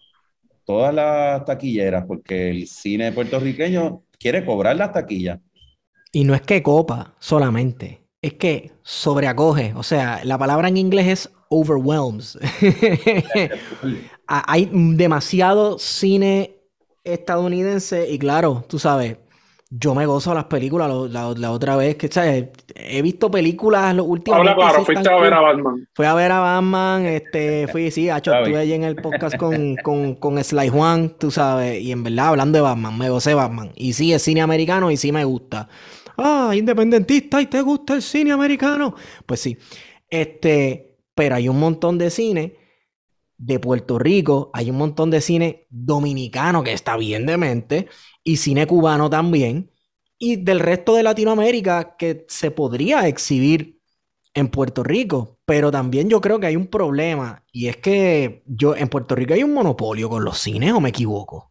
[0.63, 5.37] todas las taquilleras, porque el cine puertorriqueño quiere cobrar las taquillas.
[6.13, 9.73] Y no es que copa solamente, es que sobreacoge.
[9.75, 12.39] O sea, la palabra en inglés es overwhelms.
[14.27, 16.55] Hay demasiado cine
[17.03, 19.17] estadounidense y claro, tú sabes,
[19.73, 22.49] yo me gozo las películas la, otra vez que ¿sabes?
[22.75, 25.87] he visto películas los últimos Habla claro, fuiste a ver a Batman.
[25.93, 29.75] Fui a ver a Batman, este, fui, sí, hecho, estuve allí en el podcast con,
[29.77, 33.71] con, con Sly Juan, tú sabes, y en verdad hablando de Batman, me gocé Batman.
[33.75, 35.69] Y sí, es cine americano y sí me gusta.
[36.17, 38.95] Ah, independentista y te gusta el cine americano.
[39.25, 39.57] Pues sí.
[40.09, 42.57] Este, pero hay un montón de cine
[43.37, 47.87] de Puerto Rico, hay un montón de cine dominicano que está bien de mente
[48.23, 49.71] y cine cubano también,
[50.19, 53.81] y del resto de Latinoamérica que se podría exhibir
[54.35, 58.75] en Puerto Rico, pero también yo creo que hay un problema y es que yo
[58.75, 61.50] en Puerto Rico hay un monopolio con los cines o me equivoco.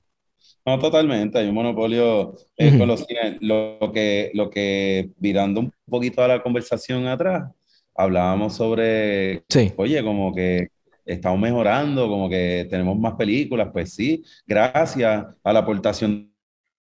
[0.70, 3.38] No, totalmente, hay un monopolio eh, con los cines.
[3.40, 7.50] Lo, que, lo que, virando un poquito a la conversación atrás,
[7.92, 9.42] hablábamos sobre,
[9.74, 10.68] oye, como que
[11.04, 16.32] estamos mejorando, como que tenemos más películas, pues sí, gracias a la aportación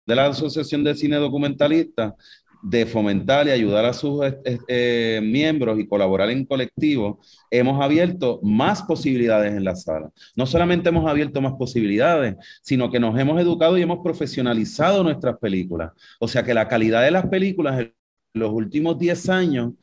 [0.05, 2.15] de la Asociación de Cine Documentalista
[2.63, 7.19] de fomentar y ayudar a sus eh, miembros y colaborar en colectivo,
[7.51, 10.09] hemos abierto más posibilidades en la sala.
[10.35, 15.37] No solamente hemos abierto más posibilidades, sino que nos hemos educado y hemos profesionalizado nuestras
[15.39, 15.91] películas.
[16.21, 17.93] O sea que la calidad de las películas en
[18.33, 19.73] los últimos 10 años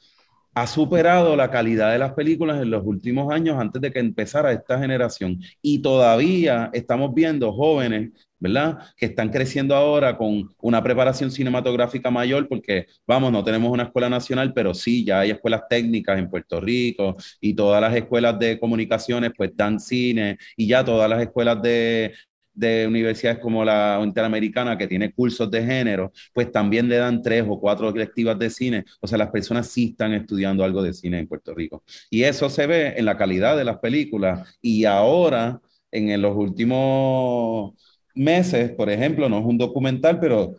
[0.54, 4.52] ha superado la calidad de las películas en los últimos años antes de que empezara
[4.52, 5.38] esta generación.
[5.60, 8.78] Y todavía estamos viendo jóvenes ¿verdad?
[8.96, 14.08] Que están creciendo ahora con una preparación cinematográfica mayor, porque, vamos, no tenemos una escuela
[14.08, 18.58] nacional, pero sí, ya hay escuelas técnicas en Puerto Rico y todas las escuelas de
[18.58, 22.14] comunicaciones, pues dan cine y ya todas las escuelas de,
[22.52, 27.44] de universidades como la Interamericana, que tiene cursos de género, pues también le dan tres
[27.48, 28.84] o cuatro directivas de cine.
[29.00, 31.84] O sea, las personas sí están estudiando algo de cine en Puerto Rico.
[32.10, 34.58] Y eso se ve en la calidad de las películas.
[34.60, 37.74] Y ahora, en los últimos
[38.14, 40.56] meses, por ejemplo, no es un documental, pero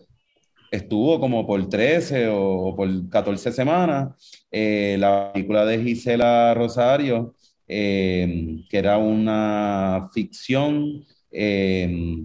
[0.71, 7.35] estuvo como por 13 o, por 14 semanas, eh, la película de Gisela Rosario,
[7.67, 12.23] eh, que era una ficción, eh,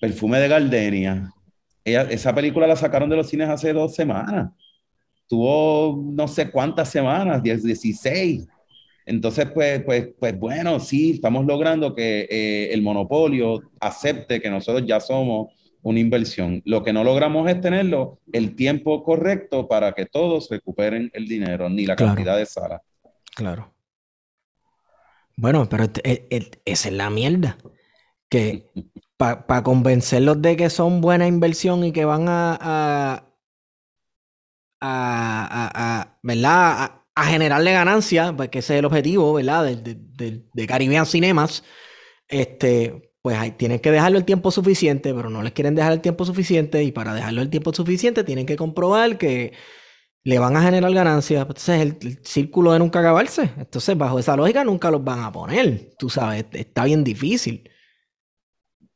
[0.00, 1.32] Perfume de Gardenia.
[1.84, 4.50] esa película la sacaron de los cines hace dos semanas.
[5.28, 8.46] Tuvo no sé cuántas semanas, 16.
[9.06, 14.84] Entonces, pues, pues, pues bueno, sí, estamos logrando que eh, el monopolio acepte que nosotros
[14.84, 16.60] ya somos una inversión.
[16.64, 21.70] Lo que no logramos es tenerlo el tiempo correcto para que todos recuperen el dinero,
[21.70, 22.82] ni la cantidad de salas.
[23.36, 23.72] Claro.
[25.36, 27.58] Bueno, pero e, e, esa es la mierda.
[28.28, 28.66] Que
[29.16, 33.22] para convencerlos de que son buena inversión y que van a, a,
[34.80, 37.05] a, a ¿verdad?
[37.16, 39.64] A generarle ganancia, porque ese es el objetivo, ¿verdad?
[39.64, 41.64] De, de, Caribbean Cinemas,
[42.28, 46.02] este, pues hay, tienen que dejarlo el tiempo suficiente, pero no les quieren dejar el
[46.02, 49.54] tiempo suficiente y para dejarlo el tiempo suficiente tienen que comprobar que
[50.24, 51.40] le van a generar ganancia.
[51.40, 53.50] Entonces es el, círculo de nunca acabarse.
[53.56, 55.92] Entonces, bajo esa lógica, nunca los van a poner.
[55.98, 57.70] Tú sabes, está bien difícil.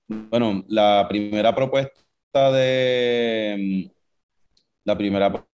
[0.07, 3.91] Bueno, la primera propuesta de...
[4.85, 5.47] La primera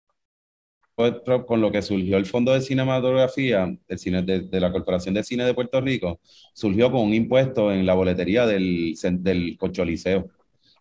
[0.95, 5.45] con lo que surgió el Fondo de Cinematografía del cine, de, la Corporación de Cine
[5.45, 6.21] de Puerto Rico,
[6.53, 10.29] surgió con un impuesto en la boletería del, del Cocholiseo.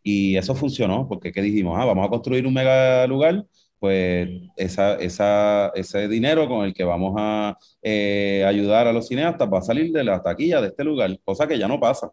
[0.04, 1.78] Y eso funcionó, porque ¿qué dijimos?
[1.80, 3.46] Ah, vamos a construir un mega lugar,
[3.80, 9.50] pues esa, esa, ese dinero con el que vamos a eh, ayudar a los cineastas
[9.52, 12.12] va a salir de la taquilla de este lugar, cosa que ya no pasa.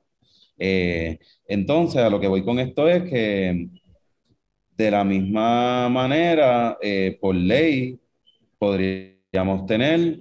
[0.58, 3.68] Eh, entonces, a lo que voy con esto es que
[4.80, 7.98] de la misma manera, eh, por ley,
[8.58, 10.20] podríamos tener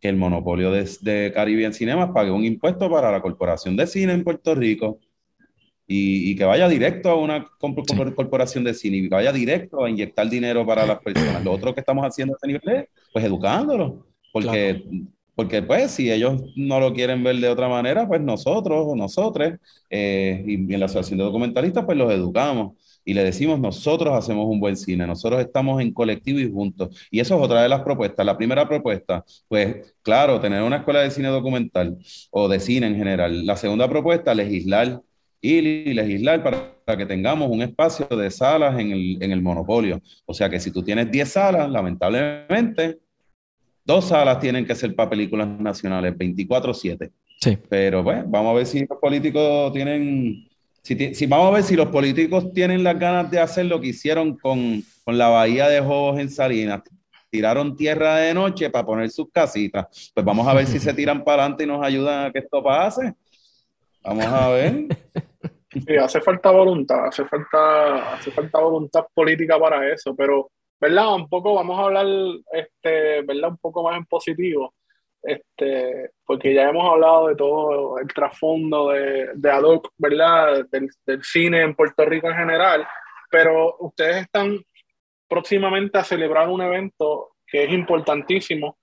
[0.00, 4.12] que el monopolio de, de Caribbean Cinemas pague un impuesto para la Corporación de Cine
[4.12, 4.98] en Puerto Rico
[5.86, 10.28] y, que vaya directo a una corporación de cine y que vaya directo a inyectar
[10.28, 11.44] dinero para las personas.
[11.44, 14.82] Lo otro que estamos haciendo a este nivel es, pues, educándolos, porque...
[15.36, 19.52] Porque pues si ellos no lo quieren ver de otra manera, pues nosotros o nosotros
[19.90, 22.72] eh, y en la Asociación de Documentalistas pues los educamos
[23.06, 27.06] y le decimos, nosotros hacemos un buen cine, nosotros estamos en colectivo y juntos.
[27.08, 28.26] Y eso es otra de las propuestas.
[28.26, 31.96] La primera propuesta, pues claro, tener una escuela de cine documental
[32.32, 33.46] o de cine en general.
[33.46, 35.00] La segunda propuesta, legislar
[35.40, 40.02] y legislar para que tengamos un espacio de salas en el, en el monopolio.
[40.24, 42.98] O sea que si tú tienes 10 salas, lamentablemente,
[43.84, 47.12] dos salas tienen que ser para películas nacionales, 24-7.
[47.40, 47.56] Sí.
[47.68, 50.48] Pero bueno, pues, vamos a ver si los políticos tienen,
[50.86, 54.36] si, vamos a ver si los políticos tienen las ganas de hacer lo que hicieron
[54.38, 56.82] con, con la bahía de Jobos en Salinas,
[57.28, 60.12] tiraron tierra de noche para poner sus casitas.
[60.14, 62.62] Pues vamos a ver si se tiran para adelante y nos ayudan a que esto
[62.62, 63.14] pase.
[64.02, 64.86] Vamos a ver.
[65.86, 71.14] Sí, hace falta voluntad, hace falta, hace falta voluntad política para eso, pero, ¿verdad?
[71.14, 72.06] Un poco vamos a hablar,
[72.50, 73.50] este, ¿verdad?
[73.50, 74.72] Un poco más en positivo,
[75.22, 80.66] este, porque ya hemos hablado de todo el trasfondo de, de ad hoc, ¿verdad?
[80.70, 82.86] Del, del cine en Puerto Rico en general,
[83.30, 84.58] pero ustedes están
[85.28, 88.78] próximamente a celebrar un evento que es importantísimo,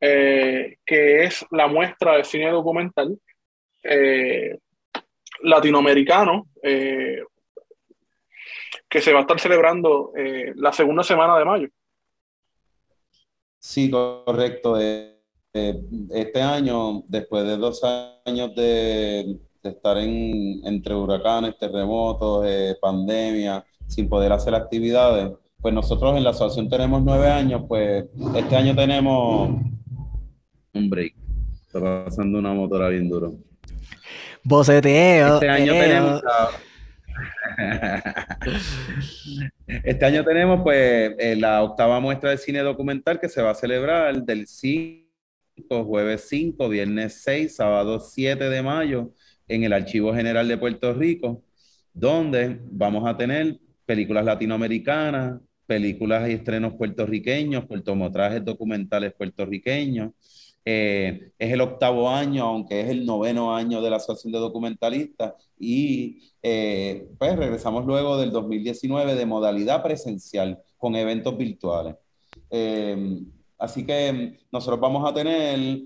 [0.00, 3.16] eh, que es la muestra de cine documental
[3.82, 4.58] eh,
[5.42, 7.22] latinoamericano, eh,
[8.88, 10.12] que se va a estar celebrando
[10.56, 11.68] la segunda semana de mayo.
[13.58, 14.76] Sí, correcto.
[15.52, 17.82] Este año, después de dos
[18.24, 22.46] años de, estar en, entre huracanes, terremotos,
[22.80, 25.30] pandemia, sin poder hacer actividades,
[25.60, 29.50] pues nosotros en la asociación tenemos nueve años, pues este año tenemos
[30.74, 31.14] un break.
[31.66, 33.34] Está pasando una motora bien duro.
[34.42, 35.34] Boceteo.
[35.34, 36.22] Este año tenemos.
[39.84, 43.54] este año tenemos pues eh, la octava muestra de cine documental que se va a
[43.54, 45.01] celebrar del 5,
[45.68, 49.12] jueves 5, viernes 6, sábado 7 de mayo
[49.48, 51.42] en el Archivo General de Puerto Rico,
[51.92, 60.12] donde vamos a tener películas latinoamericanas, películas y estrenos puertorriqueños, cortometrajes documentales puertorriqueños.
[60.64, 65.34] Eh, es el octavo año, aunque es el noveno año de la Asociación de Documentalistas,
[65.58, 71.96] y eh, pues regresamos luego del 2019 de modalidad presencial con eventos virtuales.
[72.50, 73.22] Eh,
[73.62, 75.82] así que nosotros vamos a tener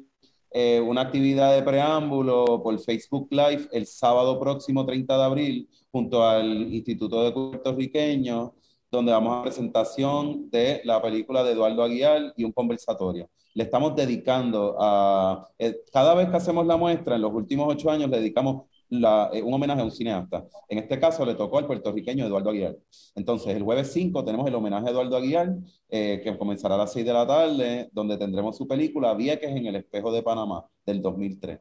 [0.86, 6.72] una actividad de preámbulo por Facebook Live el sábado próximo 30 de abril junto al
[6.72, 8.52] Instituto de Puertorriqueños
[8.90, 13.28] donde vamos a presentación de la película de Eduardo Aguiar y un conversatorio.
[13.54, 17.90] Le estamos dedicando a, eh, cada vez que hacemos la muestra, en los últimos ocho
[17.90, 20.46] años, le dedicamos eh, un homenaje a un cineasta.
[20.68, 22.76] En este caso le tocó al puertorriqueño Eduardo Aguiar.
[23.14, 25.54] Entonces, el jueves 5 tenemos el homenaje a Eduardo Aguiar,
[25.88, 29.66] eh, que comenzará a las 6 de la tarde, donde tendremos su película Vieques en
[29.66, 31.60] el espejo de Panamá, del 2003.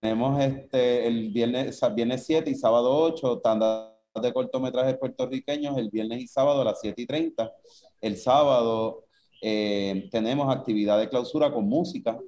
[0.00, 6.22] tenemos este, el viernes, viernes 7 y sábado 8, tanda de cortometrajes puertorriqueños el viernes
[6.22, 7.52] y sábado a las 7 y 30.
[8.00, 9.04] El sábado
[9.42, 12.18] eh, tenemos actividad de clausura con música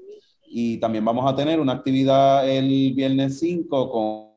[0.53, 4.31] y también vamos a tener una actividad el viernes 5 con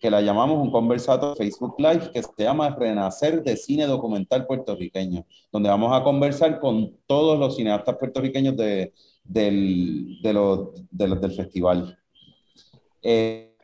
[0.00, 5.26] que la llamamos un conversato Facebook Live que se llama Renacer de Cine Documental Puertorriqueño,
[5.52, 8.94] donde vamos a conversar con todos los cineastas puertorriqueños de,
[9.24, 11.98] del, de los, del festival.
[13.02, 13.56] Eh,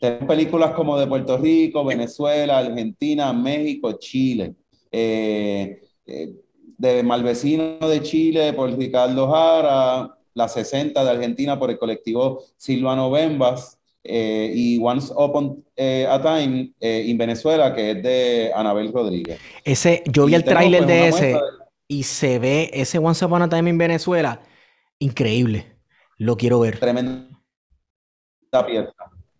[0.00, 4.54] tenemos películas como de Puerto Rico, Venezuela, Argentina, México, Chile.
[4.90, 6.34] Eh, eh,
[6.78, 13.10] de Malvecino de Chile por Ricardo Jara, La 60 de Argentina por el colectivo Silvano
[13.10, 19.40] Bembas eh, y Once Upon a Time en Venezuela que es de Anabel Rodríguez.
[19.64, 21.40] Ese, yo vi el tráiler de ese
[21.88, 24.42] y se ve ese Once Upon a Time en Venezuela
[24.98, 25.76] increíble.
[26.18, 26.78] Lo quiero ver.
[26.78, 27.28] Tremenda
[28.66, 28.92] pieza.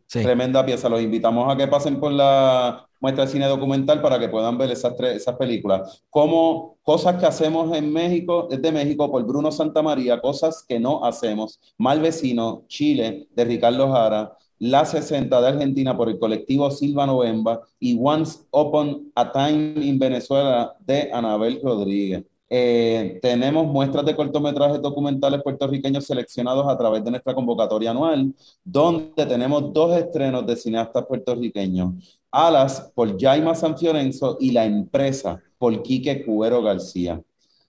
[0.09, 0.89] Tremenda pieza.
[0.89, 4.71] Los invitamos a que pasen por la muestra de cine documental para que puedan ver
[4.71, 6.03] esas, tres, esas películas.
[6.09, 11.61] Como cosas que hacemos en México, desde México, por Bruno Santamaría, cosas que no hacemos.
[11.77, 14.33] Mal Vecino, Chile, de Ricardo Jara.
[14.59, 19.99] La 60 de Argentina por el colectivo Silva Novemba y Once Upon a Time in
[19.99, 22.25] Venezuela de Anabel Rodríguez.
[22.49, 28.33] Eh, tenemos muestras de cortometrajes documentales puertorriqueños seleccionados a través de nuestra convocatoria anual,
[28.63, 32.21] donde tenemos dos estrenos de cineastas puertorriqueños.
[32.35, 37.21] Alas por Jaima San Fiorenzo y La Empresa por Quique Cubero García.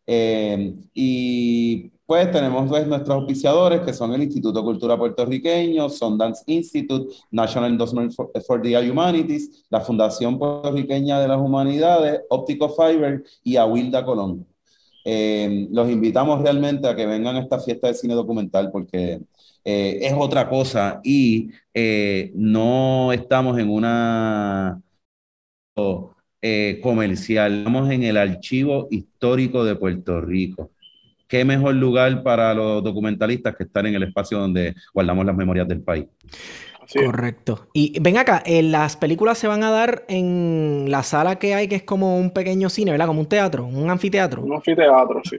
[0.07, 7.15] Eh, y pues tenemos pues, nuestros auspiciadores que son el Instituto Cultura Puertorriqueño, Sundance Institute,
[7.31, 14.05] National Endorsement for, the Humanities, la Fundación Puertorriqueña de las Humanidades, Óptico Fiber y Awilda
[14.05, 14.45] Colón.
[15.03, 19.21] Eh, los invitamos realmente a que vengan a esta fiesta de cine documental porque
[19.65, 24.81] eh, es otra cosa y eh, no estamos en una
[26.81, 30.71] comercial, estamos en el archivo histórico de Puerto Rico.
[31.27, 35.67] ¿Qué mejor lugar para los documentalistas que estar en el espacio donde guardamos las memorias
[35.67, 36.05] del país?
[36.93, 37.67] Correcto.
[37.73, 41.67] Y ven acá, eh, las películas se van a dar en la sala que hay,
[41.67, 43.07] que es como un pequeño cine, ¿verdad?
[43.07, 44.43] Como un teatro, un anfiteatro.
[44.43, 45.37] Un anfiteatro, sí.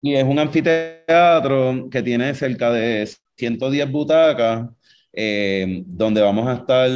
[0.00, 4.68] Y es un anfiteatro que tiene cerca de 110 butacas
[5.14, 6.88] eh, donde vamos a estar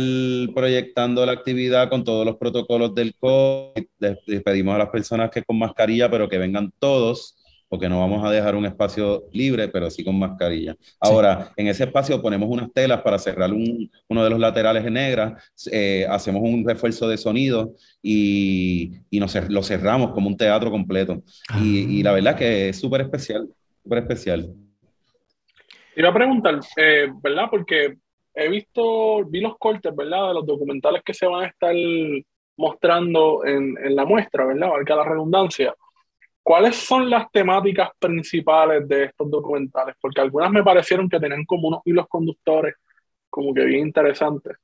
[0.55, 3.84] proyectando la actividad con todos los protocolos del COVID.
[3.99, 7.37] Les pedimos a las personas que con mascarilla, pero que vengan todos,
[7.68, 10.74] porque no vamos a dejar un espacio libre, pero sí con mascarilla.
[10.99, 15.53] Ahora, en ese espacio ponemos unas telas para cerrar uno de los laterales en negras,
[15.70, 21.22] eh, hacemos un refuerzo de sonido y, y nos, lo cerramos como un teatro completo.
[21.61, 23.47] Y, y la verdad que es súper especial,
[23.82, 24.55] súper especial.
[25.97, 27.49] Iba a preguntar, eh, ¿verdad?
[27.51, 27.97] Porque
[28.34, 30.28] he visto, vi los cortes, ¿verdad?
[30.28, 31.74] De los documentales que se van a estar
[32.59, 34.68] mostrando en, en la muestra, ¿verdad?
[34.68, 35.74] Valga la redundancia.
[36.42, 39.97] ¿Cuáles son las temáticas principales de estos documentales?
[39.99, 42.74] Porque algunas me parecieron que tenían como unos hilos conductores,
[43.30, 44.57] como que bien interesantes.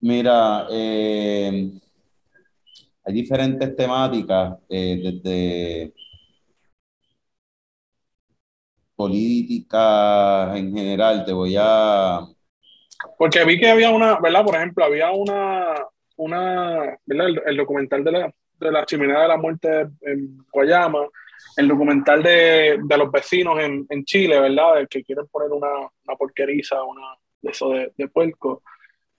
[0.00, 1.70] Mira, eh,
[3.04, 5.92] hay diferentes temáticas, eh, desde
[9.00, 12.20] política en general, te voy a...
[13.16, 14.44] Porque vi que había una, ¿verdad?
[14.44, 15.74] Por ejemplo, había una,
[16.16, 17.28] una ¿verdad?
[17.46, 21.06] El, documental de la, de la chimenea de la muerte en Guayama,
[21.56, 24.80] el documental de, de los vecinos en, en, Chile, ¿verdad?
[24.80, 25.72] El que quieren poner una,
[26.04, 27.06] una porqueriza, una
[27.40, 28.62] de eso de, de puerco.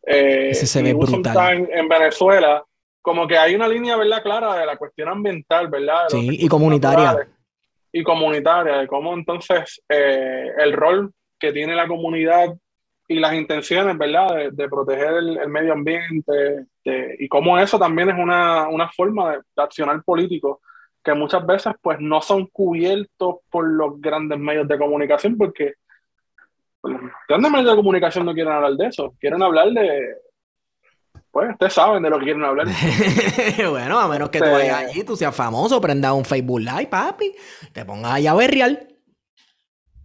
[0.05, 1.57] Eh, Ese se ve brutal.
[1.57, 2.63] En, en Venezuela,
[3.01, 4.21] como que hay una línea, ¿verdad?
[4.21, 6.03] Clara de la cuestión ambiental, ¿verdad?
[6.09, 7.05] Sí, y comunitaria.
[7.05, 7.40] Naturales
[7.91, 12.55] y comunitaria, de cómo entonces eh, el rol que tiene la comunidad
[13.07, 18.67] y las intenciones, ¿verdad?, de, proteger el, medio ambiente y cómo eso también es una,
[18.69, 20.61] una forma de, accionar político
[21.03, 25.73] que muchas veces pues no son cubiertos por los grandes medios de comunicación porque
[26.79, 30.15] pues, los grandes medios de comunicación no quieren hablar de eso, quieren hablar de,
[31.31, 32.67] pues ustedes saben de lo que quieren hablar.
[33.69, 37.33] bueno, a menos que tú vayas allí, tú seas famoso, prendas un Facebook Live, papi,
[37.71, 38.87] te pongas allá a berreal.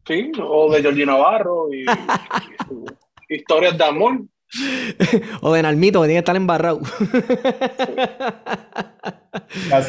[0.06, 1.84] Sí, o de Georgie Navarro y,
[3.28, 4.20] historias de amor.
[5.40, 6.80] o de Nalmito, que tiene que estar embarrado.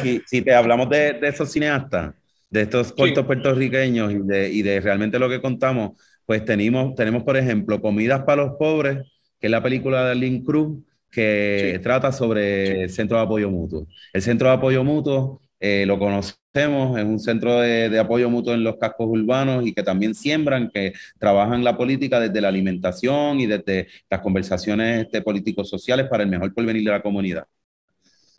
[0.02, 0.20] sí.
[0.26, 2.14] si, te hablamos de, esos cineastas,
[2.50, 5.92] de estos cortos puertorriqueños y de, y de realmente lo que contamos,
[6.26, 9.06] pues tenemos, tenemos, por ejemplo, Comidas para los Pobres,
[9.40, 10.78] que es la película de Lynn Cruz,
[11.10, 13.86] que trata sobre el Centro de Apoyo Mutuo.
[14.12, 18.62] El Centro de Apoyo Mutuo eh, lo conocemos, es un centro de, apoyo mutuo en
[18.62, 23.46] los cascos urbanos y que también siembran, que trabajan la política desde la alimentación y
[23.46, 27.46] desde las conversaciones este, políticos sociales para el mejor porvenir de la comunidad.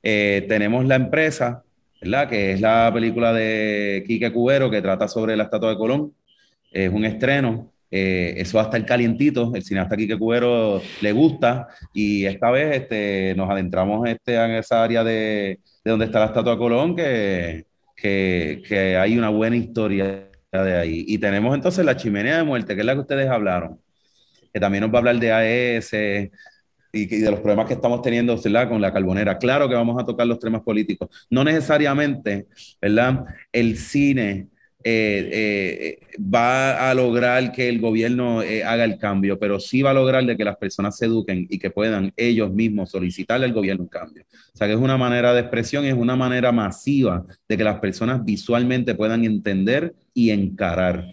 [0.03, 1.63] Eh, tenemos la empresa,
[2.01, 2.29] ¿verdad?
[2.29, 6.13] que es la película de Quique Cubero que trata sobre la estatua de Colón.
[6.71, 11.67] Es un estreno eh, eso va a estar calientito, el cineasta Quique Cubero le gusta
[11.93, 16.25] y esta vez este, nos adentramos este, en esa área de, de donde está la
[16.27, 17.65] estatua Colón, que,
[17.95, 21.05] que, que, hay una buena historia de ahí.
[21.07, 23.79] Y tenemos entonces la chimenea de muerte, que es la que ustedes hablaron,
[24.53, 25.93] que también nos va a hablar de AES
[26.93, 28.69] y, de los problemas que estamos teniendo ¿verdad?
[28.69, 29.37] con la carbonera.
[29.37, 32.47] Claro que vamos a tocar los temas políticos, no necesariamente,
[32.79, 33.25] ¿verdad?
[33.51, 34.47] El cine
[34.81, 39.91] eh, eh, va a lograr que el gobierno eh, haga el cambio, pero sí va
[39.91, 43.53] a lograr de que las personas se eduquen y que puedan ellos mismos solicitarle al
[43.53, 44.23] gobierno un cambio.
[44.53, 47.79] O sea que es una manera de expresión, es una manera masiva de que las
[47.79, 51.05] personas visualmente puedan entender y encarar.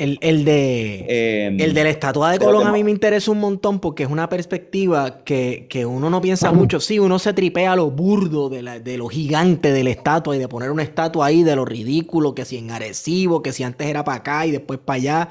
[0.00, 3.80] El, de, em, el de la estatua de Colón a mí me interesa un montón
[3.80, 6.80] porque es una perspectiva que, uno no piensa mucho.
[6.80, 10.48] Sí, uno se tripea lo burdo de, de, lo gigante de la estatua y de
[10.48, 14.02] poner una estatua ahí, de lo ridículo, que si en Arecibo, que si antes era
[14.02, 15.28] para acá y después para allá.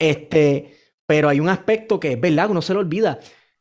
[0.00, 0.74] Este,
[1.06, 3.20] pero hay un aspecto que es verdad, uno se lo olvida.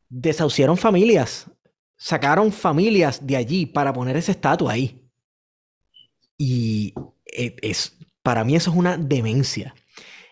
[0.10, 1.52] Desahuciaron familias,
[1.98, 5.08] sacaron familias de allí para poner esa estatua ahí.
[6.36, 6.96] Y
[7.32, 9.76] e, es, para mí eso es una demencia.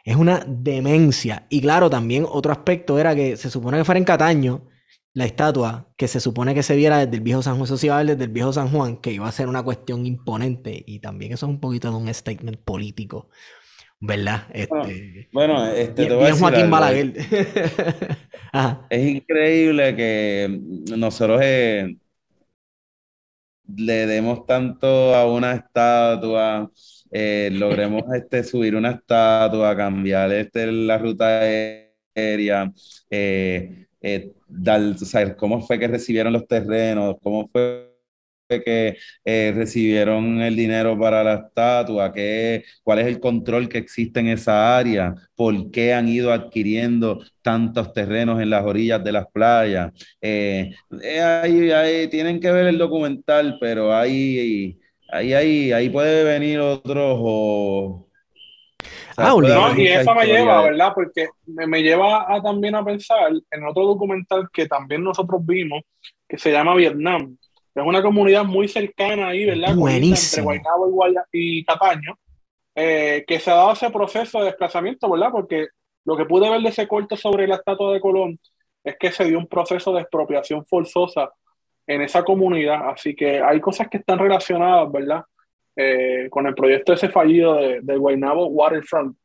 [0.04, 1.46] Es una demencia.
[1.50, 4.68] Y claro, también otro aspecto era que se supone que fuera en Cataño
[5.14, 8.24] la estatua, que se supone que se viera desde el viejo San Juan, social, desde
[8.24, 10.84] el viejo San Juan, que iba a ser una cuestión imponente.
[10.86, 13.30] Y también eso es un poquito de un statement político.
[14.00, 14.48] ¿Verdad?
[14.52, 17.14] Este, bueno, este, te voy a Joaquín Balaguer.
[18.90, 20.60] es increíble que
[20.98, 21.96] nosotros eh,
[23.78, 26.70] le demos tanto a una estatua
[27.16, 32.72] eh, logremos este, subir una estatua, cambiar este, la ruta aérea,
[33.10, 37.92] eh, eh, dar, saber cómo fue que recibieron los terrenos, cómo fue
[38.66, 44.28] que recibieron el dinero para la estatua, qué, cuál es el control que existe en
[44.28, 49.92] esa área, por qué han ido adquiriendo tantos terrenos en las orillas de las playas.
[52.12, 54.78] tienen que ver el documental, pero hay
[55.10, 58.08] ahí, ahí, ahí puede venir otro o
[59.18, 60.92] ah, no, y eso me lleva, ¿verdad?
[60.94, 65.84] Porque me, lleva a, también a pensar en otro documental que también nosotros vimos,
[66.28, 67.38] que se llama Vietnam.
[67.76, 69.72] Es una comunidad muy cercana ahí, ¿verdad?
[69.72, 72.18] Entre Guaynabo y, y Cataño,
[72.76, 75.30] eh, que se ha dado ese proceso de desplazamiento, ¿verdad?
[75.32, 75.68] Porque
[76.06, 78.40] lo que pude ver de ese corto sobre la estatua de Colón
[78.84, 81.32] es que se dio un proceso de expropiación forzosa
[81.88, 82.90] en esa comunidad.
[82.90, 85.24] Así que hay cosas que están relacionadas, ¿verdad?
[85.76, 89.18] Eh, con el proyecto ese fallido de, de Guaynabo Waterfront,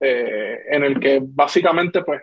[0.00, 2.22] eh, en el que básicamente pues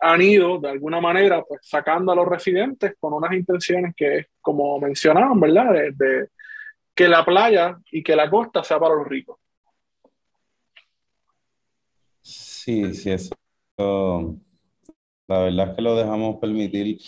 [0.00, 4.80] han ido de alguna manera pues sacando a los residentes con unas intenciones que como
[4.80, 5.72] mencionaban, ¿verdad?
[5.94, 6.28] De,
[6.94, 9.38] que la playa y que la costa sea para los ricos.
[12.20, 13.34] Sí, sí, eso.
[15.32, 16.98] La verdad es que lo dejamos permitir.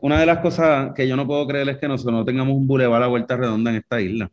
[0.00, 2.66] Una de las cosas que yo no puedo creer es que nosotros no tengamos un
[2.66, 4.30] bulevar a vuelta redonda en esta isla.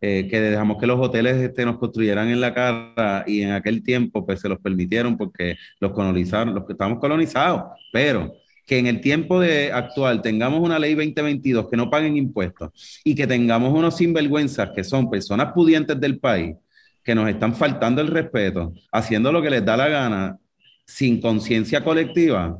[0.00, 3.82] Eh, que dejamos que los hoteles este, nos construyeran en la cara y en aquel
[3.82, 8.32] tiempo pues se los permitieron porque los colonizaron, los que estamos colonizados, pero
[8.64, 13.14] que en el tiempo de actual tengamos una ley 2022 que no paguen impuestos y
[13.14, 16.54] que tengamos unos sinvergüenzas que son personas pudientes del país
[17.02, 20.38] que nos están faltando el respeto, haciendo lo que les da la gana
[20.88, 22.58] sin conciencia colectiva,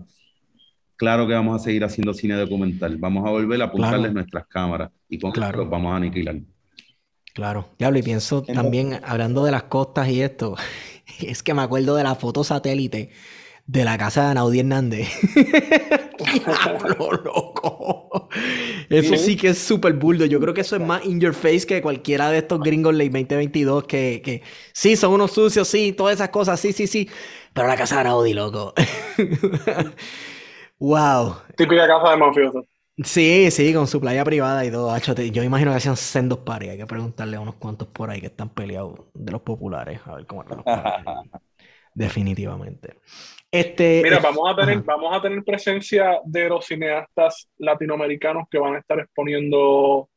[0.96, 2.98] claro que vamos a seguir haciendo cine documental.
[2.98, 5.60] Vamos a volver a apuntarles nuestras cámaras y con claro.
[5.60, 6.36] los vamos a aniquilar.
[7.32, 10.56] Claro, diablo, y pienso también, hablando de las costas y esto,
[11.20, 13.10] es que me acuerdo de la foto satélite
[13.66, 15.08] de la casa de Anaudí Hernández.
[16.34, 18.07] ¡Diablo, loco!
[18.88, 20.24] Eso sí que es súper buldo.
[20.24, 23.08] Yo creo que eso es más in your face que cualquiera de estos gringos ley
[23.08, 27.08] 2022 que, que sí, son unos sucios, sí, todas esas cosas, sí, sí, sí.
[27.52, 28.74] Pero la casa de Anaudí, loco.
[30.78, 31.36] wow.
[31.56, 32.64] Típica casa de mafioso.
[33.04, 34.96] Sí, sí, con su playa privada y todo.
[34.98, 36.70] Yo imagino que hacían sendos pares.
[36.70, 40.00] Hay que preguntarle a unos cuantos por ahí que están peleados de los populares.
[40.04, 40.64] A ver cómo los
[41.94, 42.96] Definitivamente.
[43.50, 48.74] Este, Mira, vamos a, tener, vamos a tener presencia de los cineastas latinoamericanos que van
[48.74, 50.08] a estar exponiendo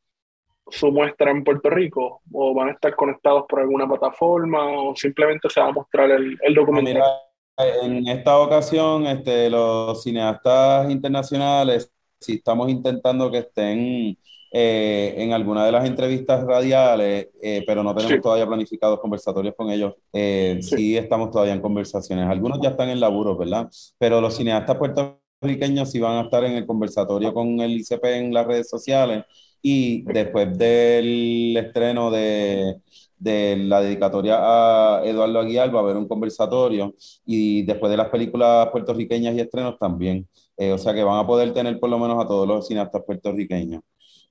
[0.67, 5.49] su muestra en Puerto Rico o van a estar conectados por alguna plataforma o simplemente
[5.49, 6.93] se va a mostrar el, el documental.
[6.93, 14.17] Mira, en esta ocasión, este, los cineastas internacionales si estamos intentando que estén
[14.51, 19.69] eh, en alguna de las entrevistas radiales, eh, pero no tenemos todavía planificados conversatorios con
[19.71, 19.93] ellos.
[20.11, 20.97] Eh, sí.
[20.97, 22.27] estamos todavía en conversaciones.
[22.27, 23.69] Algunos ya están en laburo, ¿verdad?
[23.97, 28.33] Pero los cineastas puertorriqueños sí van a estar en el conversatorio con el ICP en
[28.33, 29.23] las redes sociales
[29.61, 32.75] y después del estreno de,
[33.21, 38.09] de la dedicatoria a Eduardo Aguiar va a haber un conversatorio y después de las
[38.09, 40.27] películas puertorriqueñas y estrenos también.
[40.57, 43.03] Eh, o sea que van a poder tener por lo menos a todos los cineastas
[43.05, 43.81] puertorriqueños.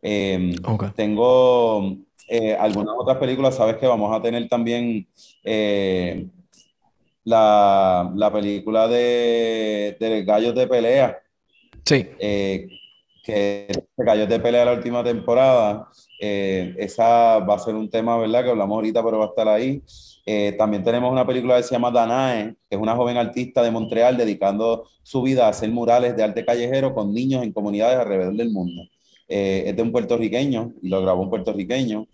[0.02, 0.54] Em,
[0.96, 1.96] tengo
[2.28, 5.06] eh, algunas otras películas, sabes que vamos a tener también
[5.44, 6.26] eh,
[7.24, 11.18] la, la, película de, de, Gallos de Pelea.
[11.84, 12.06] Sí.
[12.18, 15.88] que Gallos de Pelea la última temporada.
[16.18, 18.44] esa va a ser un tema, ¿verdad?
[18.44, 19.82] Que hablamos ahorita, pero va a estar ahí.
[20.26, 23.70] Eh, también tenemos una película que se llama Danae, que es una joven artista de
[23.70, 28.34] Montreal dedicando su vida a hacer murales de arte callejero con niños en comunidades alrededor
[28.34, 28.82] del mundo.
[29.30, 32.06] Eh, es de un puertorriqueño y lo grabó un puertorriqueño.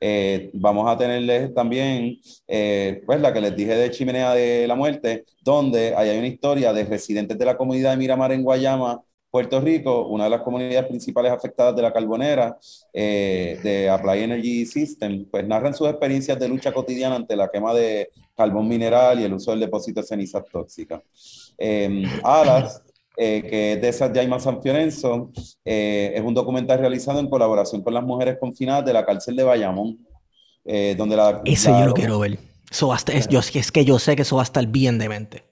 [0.00, 2.18] Eh, vamos a tenerles también,
[3.06, 6.84] pues la que les dije de Chimenea de la Muerte, donde hay una historia de
[6.84, 9.00] residentes de la comunidad de Miramar en Guayama
[9.32, 12.58] Puerto Rico, una de las comunidades principales afectadas de la carbonera,
[12.92, 17.72] eh, de Apply Energy System, pues narran sus experiencias de lucha cotidiana ante la quema
[17.72, 21.00] de carbón mineral y el uso del depósito de cenizas tóxicas.
[21.56, 22.82] Eh, Alas,
[23.16, 25.30] eh, que es de esas Jaima San Fiorenzo,
[25.64, 29.44] eh, es un documental realizado en colaboración con las mujeres confinadas de la cárcel de
[29.44, 29.98] Bayamón,
[30.96, 31.42] donde la...
[31.44, 32.38] Ese yo lo quiero ver.
[32.72, 35.44] Eso es, yo, es que yo sé que eso va a estar bien de mente.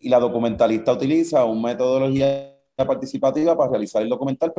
[0.00, 4.54] Y la documentalista utiliza un metodología participativa para realizar el documental,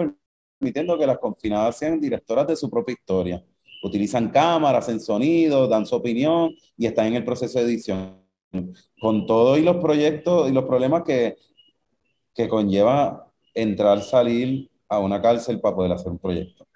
[0.60, 3.44] permitiendo que las confinadas sean directoras de su propia historia.
[3.82, 8.20] Utilizan cámaras, en sonido, dan su opinión y están en el proceso de edición.
[9.02, 11.38] Con todo y los proyectos y los problemas que,
[12.34, 16.68] que conlleva entrar, salir a una cárcel para poder hacer un proyecto.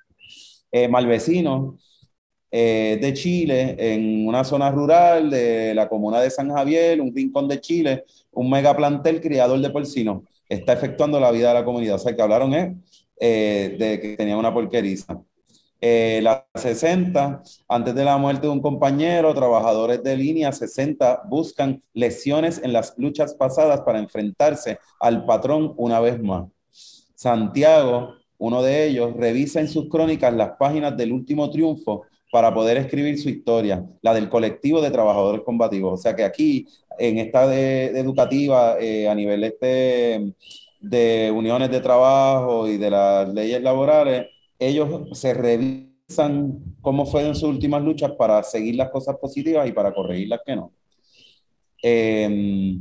[0.71, 1.77] Eh, Malvecino,
[2.51, 7.47] eh, de Chile, en una zona rural de la comuna de San Javier, un rincón
[7.47, 10.23] de Chile, un mega plantel criador de porcinos
[10.53, 11.95] está efectuando la vida de la comunidad.
[11.95, 15.21] O sea, que hablaron eh, de que tenía una porqueriza.
[15.85, 21.83] Eh, las 60, antes de la muerte de un compañero, trabajadores de línea 60 buscan
[21.93, 26.47] lesiones en las luchas pasadas para enfrentarse al patrón una vez más.
[27.15, 32.77] Santiago, uno de ellos, revisa en sus crónicas las páginas del último triunfo para poder
[32.77, 35.99] escribir su historia, la del colectivo de trabajadores combativos.
[35.99, 36.65] O sea que aquí,
[36.97, 40.33] en esta de, educativa, eh, a nivel este,
[40.79, 44.27] de uniones de trabajo y de las leyes laborales,
[44.67, 49.93] ellos se revisan cómo fueron sus últimas luchas para seguir las cosas positivas y para
[49.93, 50.71] corregir las que no.
[51.81, 52.77] Eh,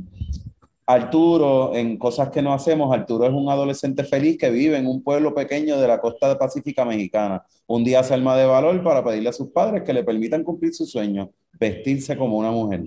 [0.85, 5.01] Arturo, en Cosas que no hacemos, Arturo es un adolescente feliz que vive en un
[5.01, 7.43] pueblo pequeño de la costa pacífica mexicana.
[7.67, 10.73] Un día se arma de valor para pedirle a sus padres que le permitan cumplir
[10.73, 12.83] su sueño, vestirse como una mujer.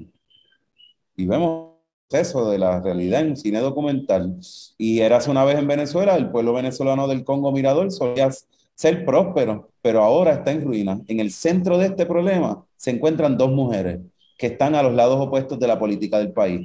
[1.17, 1.77] Y vemos
[2.11, 4.37] eso de la realidad en cine documental.
[4.77, 8.29] Y eras una vez en Venezuela, el pueblo venezolano del Congo Mirador solía
[8.77, 11.01] ser próspero, pero ahora está en ruina.
[11.09, 13.99] En el centro de este problema se encuentran dos mujeres
[14.39, 16.65] que están a los lados opuestos de la política del país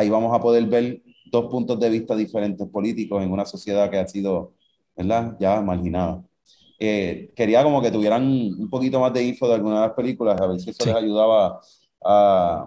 [0.00, 3.98] ahí vamos a poder ver dos puntos de vista diferentes políticos en una sociedad que
[3.98, 4.52] ha sido,
[4.96, 5.36] ¿verdad?
[5.38, 6.22] Ya marginada.
[6.78, 10.40] Eh, quería como que tuvieran un poquito más de info de algunas de las películas,
[10.40, 11.60] a ver si eso les ayudaba
[12.02, 12.66] a,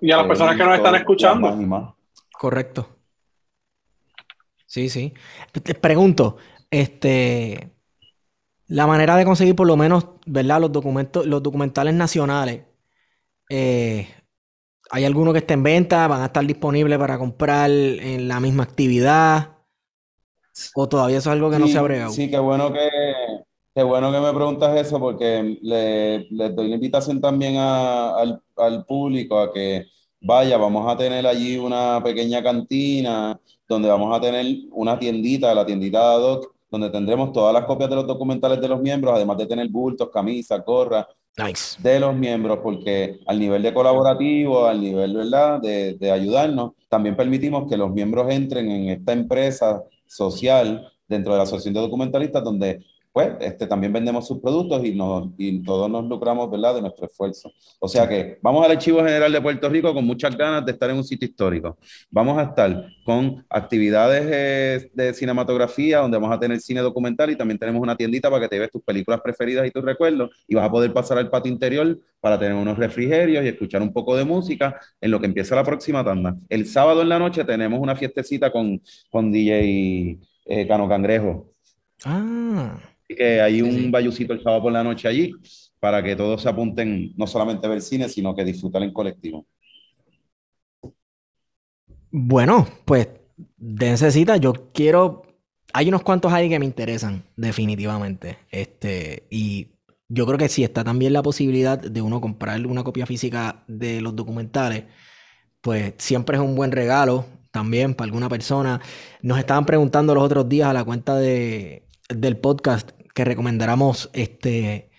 [0.00, 1.96] y a las personas que nos están escuchando.
[2.38, 2.88] Correcto.
[4.66, 5.14] Sí, sí.
[5.52, 6.36] Te pregunto,
[6.80, 7.70] este,
[8.66, 10.60] la manera de conseguir por lo menos, ¿verdad?
[10.60, 12.62] Los documentos, los documentales nacionales.
[13.48, 14.08] Eh,
[14.90, 16.08] ¿Hay alguno que esté en venta?
[16.08, 19.58] ¿Van a estar disponibles para comprar en la misma actividad?
[20.74, 22.10] ¿O todavía eso es algo que no se ha bregado?
[22.10, 22.88] Sí, qué bueno que,
[23.74, 29.38] qué bueno que me preguntas eso porque le, doy la invitación también al, al público
[29.38, 29.86] a que
[30.20, 35.66] vaya, vamos a tener allí una pequeña cantina donde vamos a tener una tiendita, la
[35.66, 39.38] tiendita de Adoc, donde tendremos todas las copias de los documentales de los miembros, además
[39.38, 41.06] de tener bultos, camisas, gorras,
[41.78, 45.60] de los miembros, porque al nivel de colaborativo, al nivel ¿verdad?
[45.60, 51.38] De, de ayudarnos, también permitimos que los miembros entren en esta empresa social dentro de
[51.38, 52.84] la Asociación de Documentalistas, donde
[53.14, 56.74] pues este, también vendemos sus productos y, nos, y todos nos lucramos ¿verdad?
[56.74, 57.48] de nuestro esfuerzo.
[57.78, 60.90] O sea que vamos al Archivo General de Puerto Rico con muchas ganas de estar
[60.90, 61.78] en un sitio histórico.
[62.10, 67.36] Vamos a estar con actividades eh, de cinematografía, donde vamos a tener cine documental y
[67.36, 70.56] también tenemos una tiendita para que te veas tus películas preferidas y tus recuerdos y
[70.56, 74.16] vas a poder pasar al patio interior para tener unos refrigerios y escuchar un poco
[74.16, 76.36] de música en lo que empieza la próxima tanda.
[76.48, 81.52] El sábado en la noche tenemos una fiestecita con, con DJ eh, Cano Cangrejo.
[82.04, 82.76] Ah
[83.08, 85.32] que hay un bayucito el sábado por la noche allí
[85.78, 89.46] para que todos se apunten no solamente a ver cine, sino que disfrutar en colectivo.
[92.10, 93.08] Bueno, pues
[93.56, 94.36] dense cita.
[94.36, 95.22] Yo quiero.
[95.72, 98.38] Hay unos cuantos ahí que me interesan, definitivamente.
[98.50, 99.72] Este, y
[100.08, 104.00] yo creo que si está también la posibilidad de uno comprar una copia física de
[104.00, 104.84] los documentales,
[105.60, 108.80] pues siempre es un buen regalo también para alguna persona.
[109.22, 111.84] Nos estaban preguntando los otros días a la cuenta de,
[112.16, 114.90] del podcast que recomendáramos este,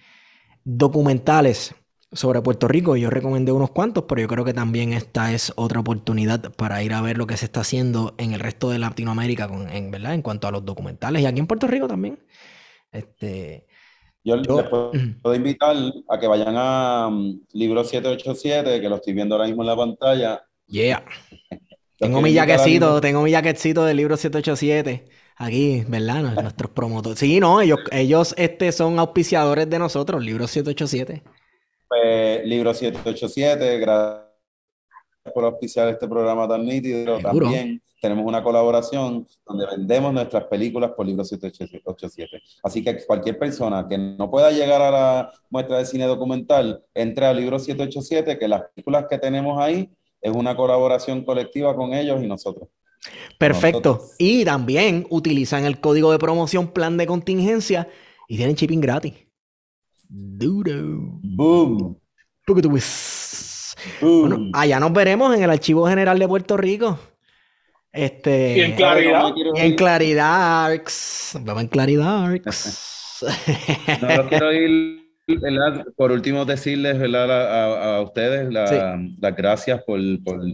[0.63, 1.75] documentales
[2.11, 2.95] sobre Puerto Rico.
[2.95, 6.93] Yo recomendé unos cuantos, pero yo creo que también esta es otra oportunidad para ir
[6.93, 10.13] a ver lo que se está haciendo en el resto de Latinoamérica, en, ¿verdad?
[10.13, 12.19] En cuanto a los documentales y aquí en Puerto Rico también.
[12.91, 13.67] Este,
[14.23, 15.75] yo, les puedo, invitar
[16.09, 19.75] a que vayan a um, Libro 787, que lo estoy viendo ahora mismo en la
[19.75, 20.43] pantalla.
[20.67, 21.05] Yeah.
[21.99, 25.05] tengo mi jaquecito, tengo mi jaquecito del libro 787
[25.35, 26.33] aquí, ¿verdad?
[26.41, 27.19] Nuestros promotores.
[27.19, 31.23] Sí, no, ellos, ellos este, son auspiciadores de nosotros, Libro 787.
[31.87, 34.25] Pues, Libro 787, gracias
[35.33, 37.19] por auspiciar este programa tan nítido.
[37.19, 42.41] También tenemos una colaboración donde vendemos nuestras películas por Libro 787.
[42.63, 47.25] Así que cualquier persona que no pueda llegar a la muestra de cine documental, entre
[47.25, 49.89] a Libro 787, que las películas que tenemos ahí
[50.21, 52.69] es una colaboración colectiva con ellos y nosotros.
[53.37, 54.01] Perfecto.
[54.17, 57.87] Y también utilizan el código de promoción plan de contingencia
[58.27, 59.13] y tienen shipping gratis.
[60.07, 61.19] Duro.
[61.21, 61.99] Boom.
[64.01, 66.99] Bueno, allá nos veremos en el Archivo General de Puerto Rico.
[67.91, 69.33] Este, y en claridad.
[69.55, 70.69] en claridad.
[70.69, 72.27] Nos vemos en claridad.
[74.01, 75.04] no quiero ir
[75.95, 79.99] por último, decirles A, ustedes las gracias por,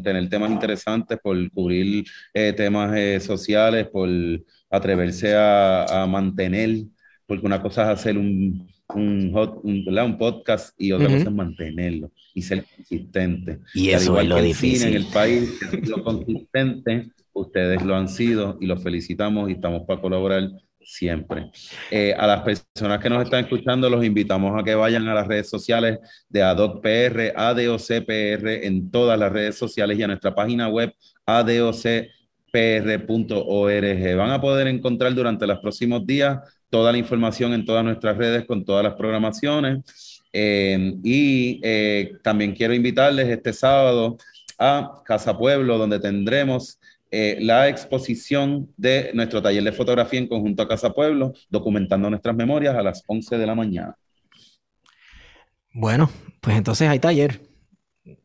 [0.04, 4.10] tener temas interesantes, por cubrir eh, temas eh, sociales, por
[4.70, 6.86] atreverse a, mantener,
[7.26, 9.32] porque una cosa es hacer un, un,
[9.64, 13.60] un, podcast y otra cosa es mantenerlo y ser consistente.
[13.74, 14.90] Y eso es lo difícil.
[14.90, 20.02] en el país, lo consistente, ustedes lo han sido y los felicitamos y estamos para
[20.02, 20.50] colaborar
[20.84, 21.52] siempre.
[21.90, 25.28] Eh, a las personas que nos están escuchando, los invitamos a que vayan a las
[25.28, 30.94] redes sociales de ADOCPR, ADOCPR, en todas las redes sociales y a nuestra página web
[31.26, 32.08] ADOC
[32.54, 38.46] Van a poder encontrar durante los próximos días toda la información en todas nuestras redes
[38.46, 40.22] con todas las programaciones.
[40.34, 44.18] Eh, y eh, también quiero invitarles este sábado
[44.58, 46.80] a Casa Pueblo, donde tendremos
[47.12, 52.36] eh, la exposición de nuestro taller de fotografía en conjunto a Casa Pueblo, documentando nuestras
[52.36, 53.98] memorias a las 11 de la mañana.
[55.74, 56.10] Bueno,
[56.40, 57.42] pues entonces hay taller.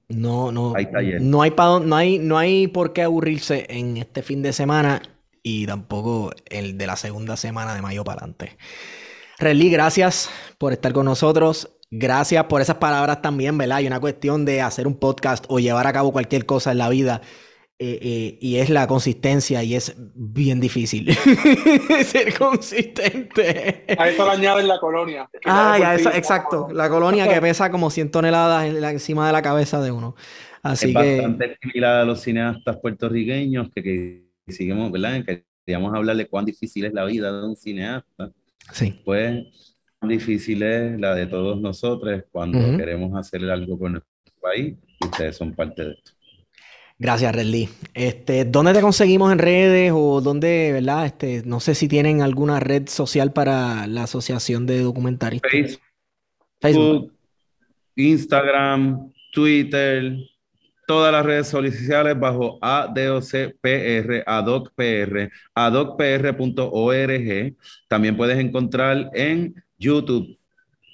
[0.09, 1.21] No, no, hay taller.
[1.21, 1.53] no hay
[1.85, 5.03] no hay, no hay por qué aburrirse en este fin de semana
[5.43, 8.57] y tampoco el de la segunda semana de mayo para adelante.
[9.39, 11.71] Relly, gracias por estar con nosotros.
[11.91, 13.79] Gracias por esas palabras también, ¿verdad?
[13.79, 16.89] Hay una cuestión de hacer un podcast o llevar a cabo cualquier cosa en la
[16.89, 17.21] vida.
[17.79, 21.15] Eh, eh, y es la consistencia y es bien difícil
[22.07, 23.85] ser consistente.
[23.99, 25.29] A eso le añaden la colonia.
[25.45, 26.69] Ah, exacto.
[26.73, 30.17] La colonia que pesa como 100 toneladas encima de la cabeza de uno.
[30.63, 35.23] Así es bastante similar a los cineastas puertorriqueños que, que seguimos, ¿verdad?
[35.67, 38.33] queríamos hablar de cuán difícil es la vida de un cineasta.
[38.73, 38.99] Sí.
[39.05, 39.45] Pues
[40.01, 45.55] difícil es la de todos nosotros cuando queremos hacer algo con nuestro país ustedes son
[45.55, 46.13] parte de esto.
[46.99, 47.69] Gracias, Redley.
[47.93, 51.05] Este, ¿dónde te conseguimos en redes o dónde, verdad?
[51.05, 55.79] Este, no sé si tienen alguna red social para la Asociación de Documentaristas.
[56.59, 57.13] Facebook,
[57.97, 60.17] Instagram, Twitter,
[60.87, 67.55] todas las redes sociales bajo ADOCPR, ADOCPR, adocpr.org.
[67.89, 70.39] También puedes encontrar en YouTube,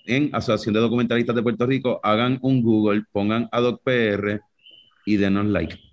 [0.06, 4.40] en Asociación de Documentalistas de Puerto Rico, hagan un Google, pongan ADOCPR
[5.06, 5.91] y denos like.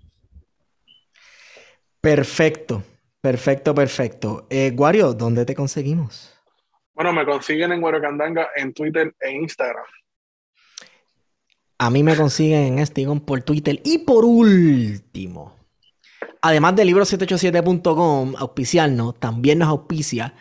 [2.00, 2.82] Perfecto,
[3.20, 4.46] perfecto, perfecto.
[4.48, 6.34] Eh, Guario, ¿dónde te conseguimos?
[6.94, 9.84] Bueno, me consiguen en Guario Candanga en Twitter e Instagram.
[11.78, 13.80] A mí me consiguen en Estigón por Twitter.
[13.84, 15.56] Y por último,
[16.42, 20.34] además de libro787.com, auspiciarnos, también nos auspicia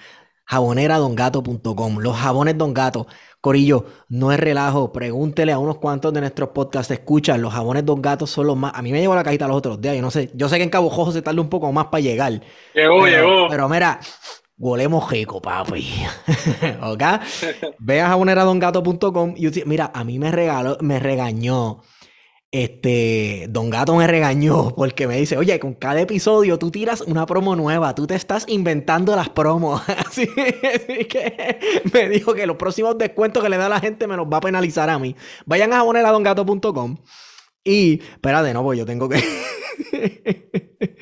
[0.50, 2.00] jaboneradongato.com.
[2.00, 3.08] Los jabones Don Gato.
[3.40, 4.92] Corillo, no es relajo.
[4.92, 6.92] Pregúntele a unos cuantos de nuestros podcasts.
[6.92, 8.74] Escuchan, los jabones Don Gato son los más.
[8.76, 9.96] A mí me llegó la cajita los otros días.
[9.96, 10.32] Yo no sé.
[10.34, 12.42] Yo sé que en Cabo Jojo se tarda un poco más para llegar.
[12.74, 13.48] Llegó, llegó.
[13.50, 14.00] Pero mira,
[14.58, 15.88] golemos rico, papi.
[16.82, 17.04] ¿Ok?
[17.78, 21.82] Ve a jaboneradongato.com y mira, a mí me regaló, me regañó
[22.52, 27.26] este, Don Gato me regañó porque me dice, oye, con cada episodio tú tiras una
[27.26, 29.82] promo nueva, tú te estás inventando las promos.
[29.88, 31.60] Así, que
[31.94, 34.38] me dijo que los próximos descuentos que le da a la gente me los va
[34.38, 35.16] a penalizar a mí.
[35.46, 36.98] Vayan a jaboneradongato.com
[37.64, 39.24] y, espérate, no, pues yo tengo que...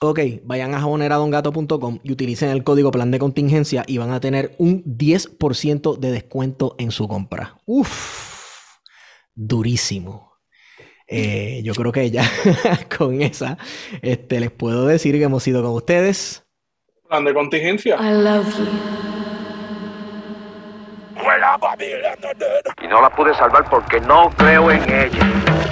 [0.00, 4.54] ok, vayan a jaboneradongato.com y utilicen el código plan de contingencia y van a tener
[4.58, 7.56] un 10% de descuento en su compra.
[7.64, 8.41] Uf
[9.34, 10.32] durísimo.
[11.06, 12.24] Eh, yo creo que ya
[12.96, 13.58] con esa
[14.00, 16.46] este, les puedo decir que hemos ido con ustedes.
[17.08, 17.96] Plan de contingencia.
[17.96, 19.02] I love you.
[22.82, 25.71] Y no la pude salvar porque no creo en ella.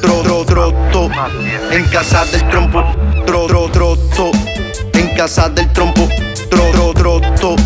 [0.00, 1.10] tro, tro, troto,
[1.70, 2.82] en casa del trompo,
[3.26, 4.30] tro, tro, troto,
[4.94, 6.08] en casa del trompo,
[6.50, 7.56] tro, tro, troto,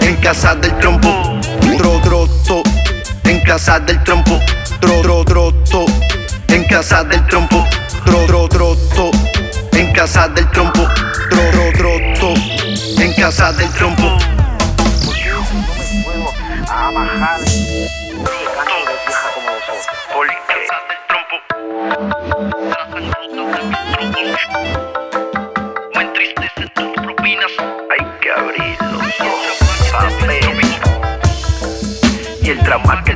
[0.00, 1.08] en casa del trompo,
[1.76, 2.62] tro, troto,
[3.24, 4.40] en casa del trompo,
[4.80, 5.86] tro, tro, troto,
[6.48, 7.66] en casa del trompo,
[8.04, 9.10] tro, tro, troto,
[9.72, 10.86] en casa del trompo,
[11.30, 12.34] tro, tro, troto,
[13.00, 14.16] en casa del trompo.
[16.72, 17.49] A bajar.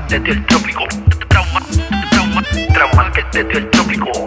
[0.09, 0.85] Dio el trópico.
[1.29, 1.61] Trauma,
[2.11, 2.43] trauma,
[2.73, 3.13] trauma
[3.45, 4.24] dio el trópico.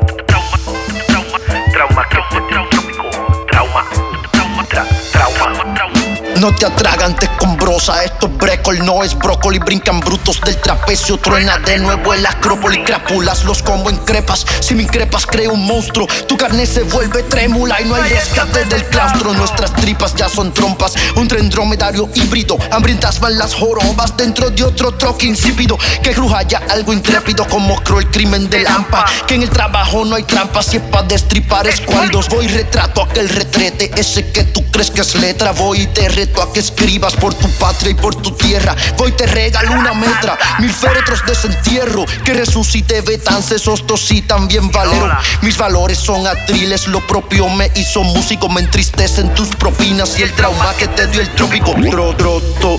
[6.40, 9.58] No te atragantes con brosa, esto es brécol, no es brócoli.
[9.58, 12.82] Brincan brutos del trapecio, truena de nuevo el acrópolis.
[12.86, 16.06] Crápulas los como en crepas, si me increpas creo un monstruo.
[16.28, 19.34] Tu carne se vuelve trémula y no hay rescate del claustro.
[19.34, 22.58] Nuestras tripas ya son trompas, un tren dromedario híbrido.
[22.72, 25.78] Hambrientas van las jorobas dentro de otro troque insípido.
[26.04, 29.06] Que cruja ya algo intrépido como el crimen de Lampa.
[29.26, 32.30] Que en el trabajo no hay trampas, si es pa' destripar escuálidos.
[32.30, 35.52] Voy retrato aquel retrete, ese que tú crees que es letra.
[35.52, 38.76] Voy y te reto a que escribas por tu patria y por tu tierra.
[38.98, 42.06] Voy te regalo una metra, mil féretros de desentierro.
[42.24, 45.18] Que resucite Betance, Sostos y también Valero.
[45.42, 48.50] Mis valores son atriles, lo propio me hizo músico.
[48.50, 51.74] Me entristecen tus propinas y el trauma que te dio el trópico.
[51.90, 52.78] Tro, troto,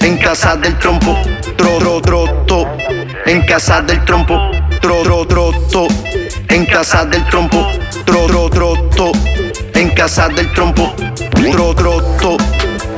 [0.00, 1.16] en casa del trompo.
[1.56, 2.66] Tro, tro, troto,
[3.26, 4.38] en casa del trompo.
[4.80, 5.88] Tro, tro, troto,
[6.48, 7.66] en casa del trompo.
[8.04, 9.12] Tro, tro, troto,
[9.74, 10.94] en casa del trompo.
[11.52, 12.36] Tro, troto,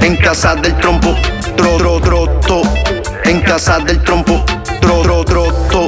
[0.03, 1.14] en casa del trompo.
[1.57, 2.62] Tro, tro, troto,
[3.24, 4.44] en casa del trompo.
[4.80, 5.86] Tro, tro, troto,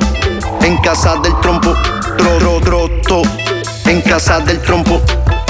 [0.62, 1.74] en casa del trompo.
[2.16, 3.22] Tro, tro, troto,
[3.86, 5.00] en casa del trompo.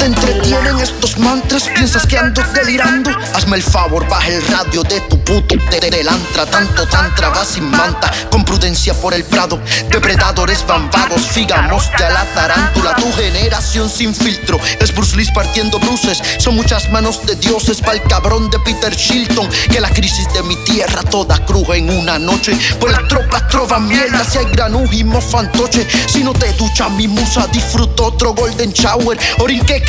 [0.04, 3.10] Te entretienen estos mantras, piensas que ando delirando.
[3.32, 5.54] Hazme el favor, baja el radio de tu puto
[5.90, 6.46] delantra.
[6.46, 9.58] Tanto tantra va sin manta, con prudencia por el prado.
[9.90, 12.94] Depredadores van vagos, figamos ya la tarántula.
[12.96, 16.22] Tu generación sin filtro es Bruce Lee partiendo bruces.
[16.38, 19.48] Son muchas manos de dioses para el cabrón de Peter Shilton.
[19.70, 22.58] Que la crisis de mi tierra toda cruje en una noche.
[22.80, 25.86] Pues las tropas trovan mierda si hay granujimo fantoche.
[26.08, 29.18] Si no te ducha mi musa, disfruto otro golden shower.
[29.38, 29.82] Orinque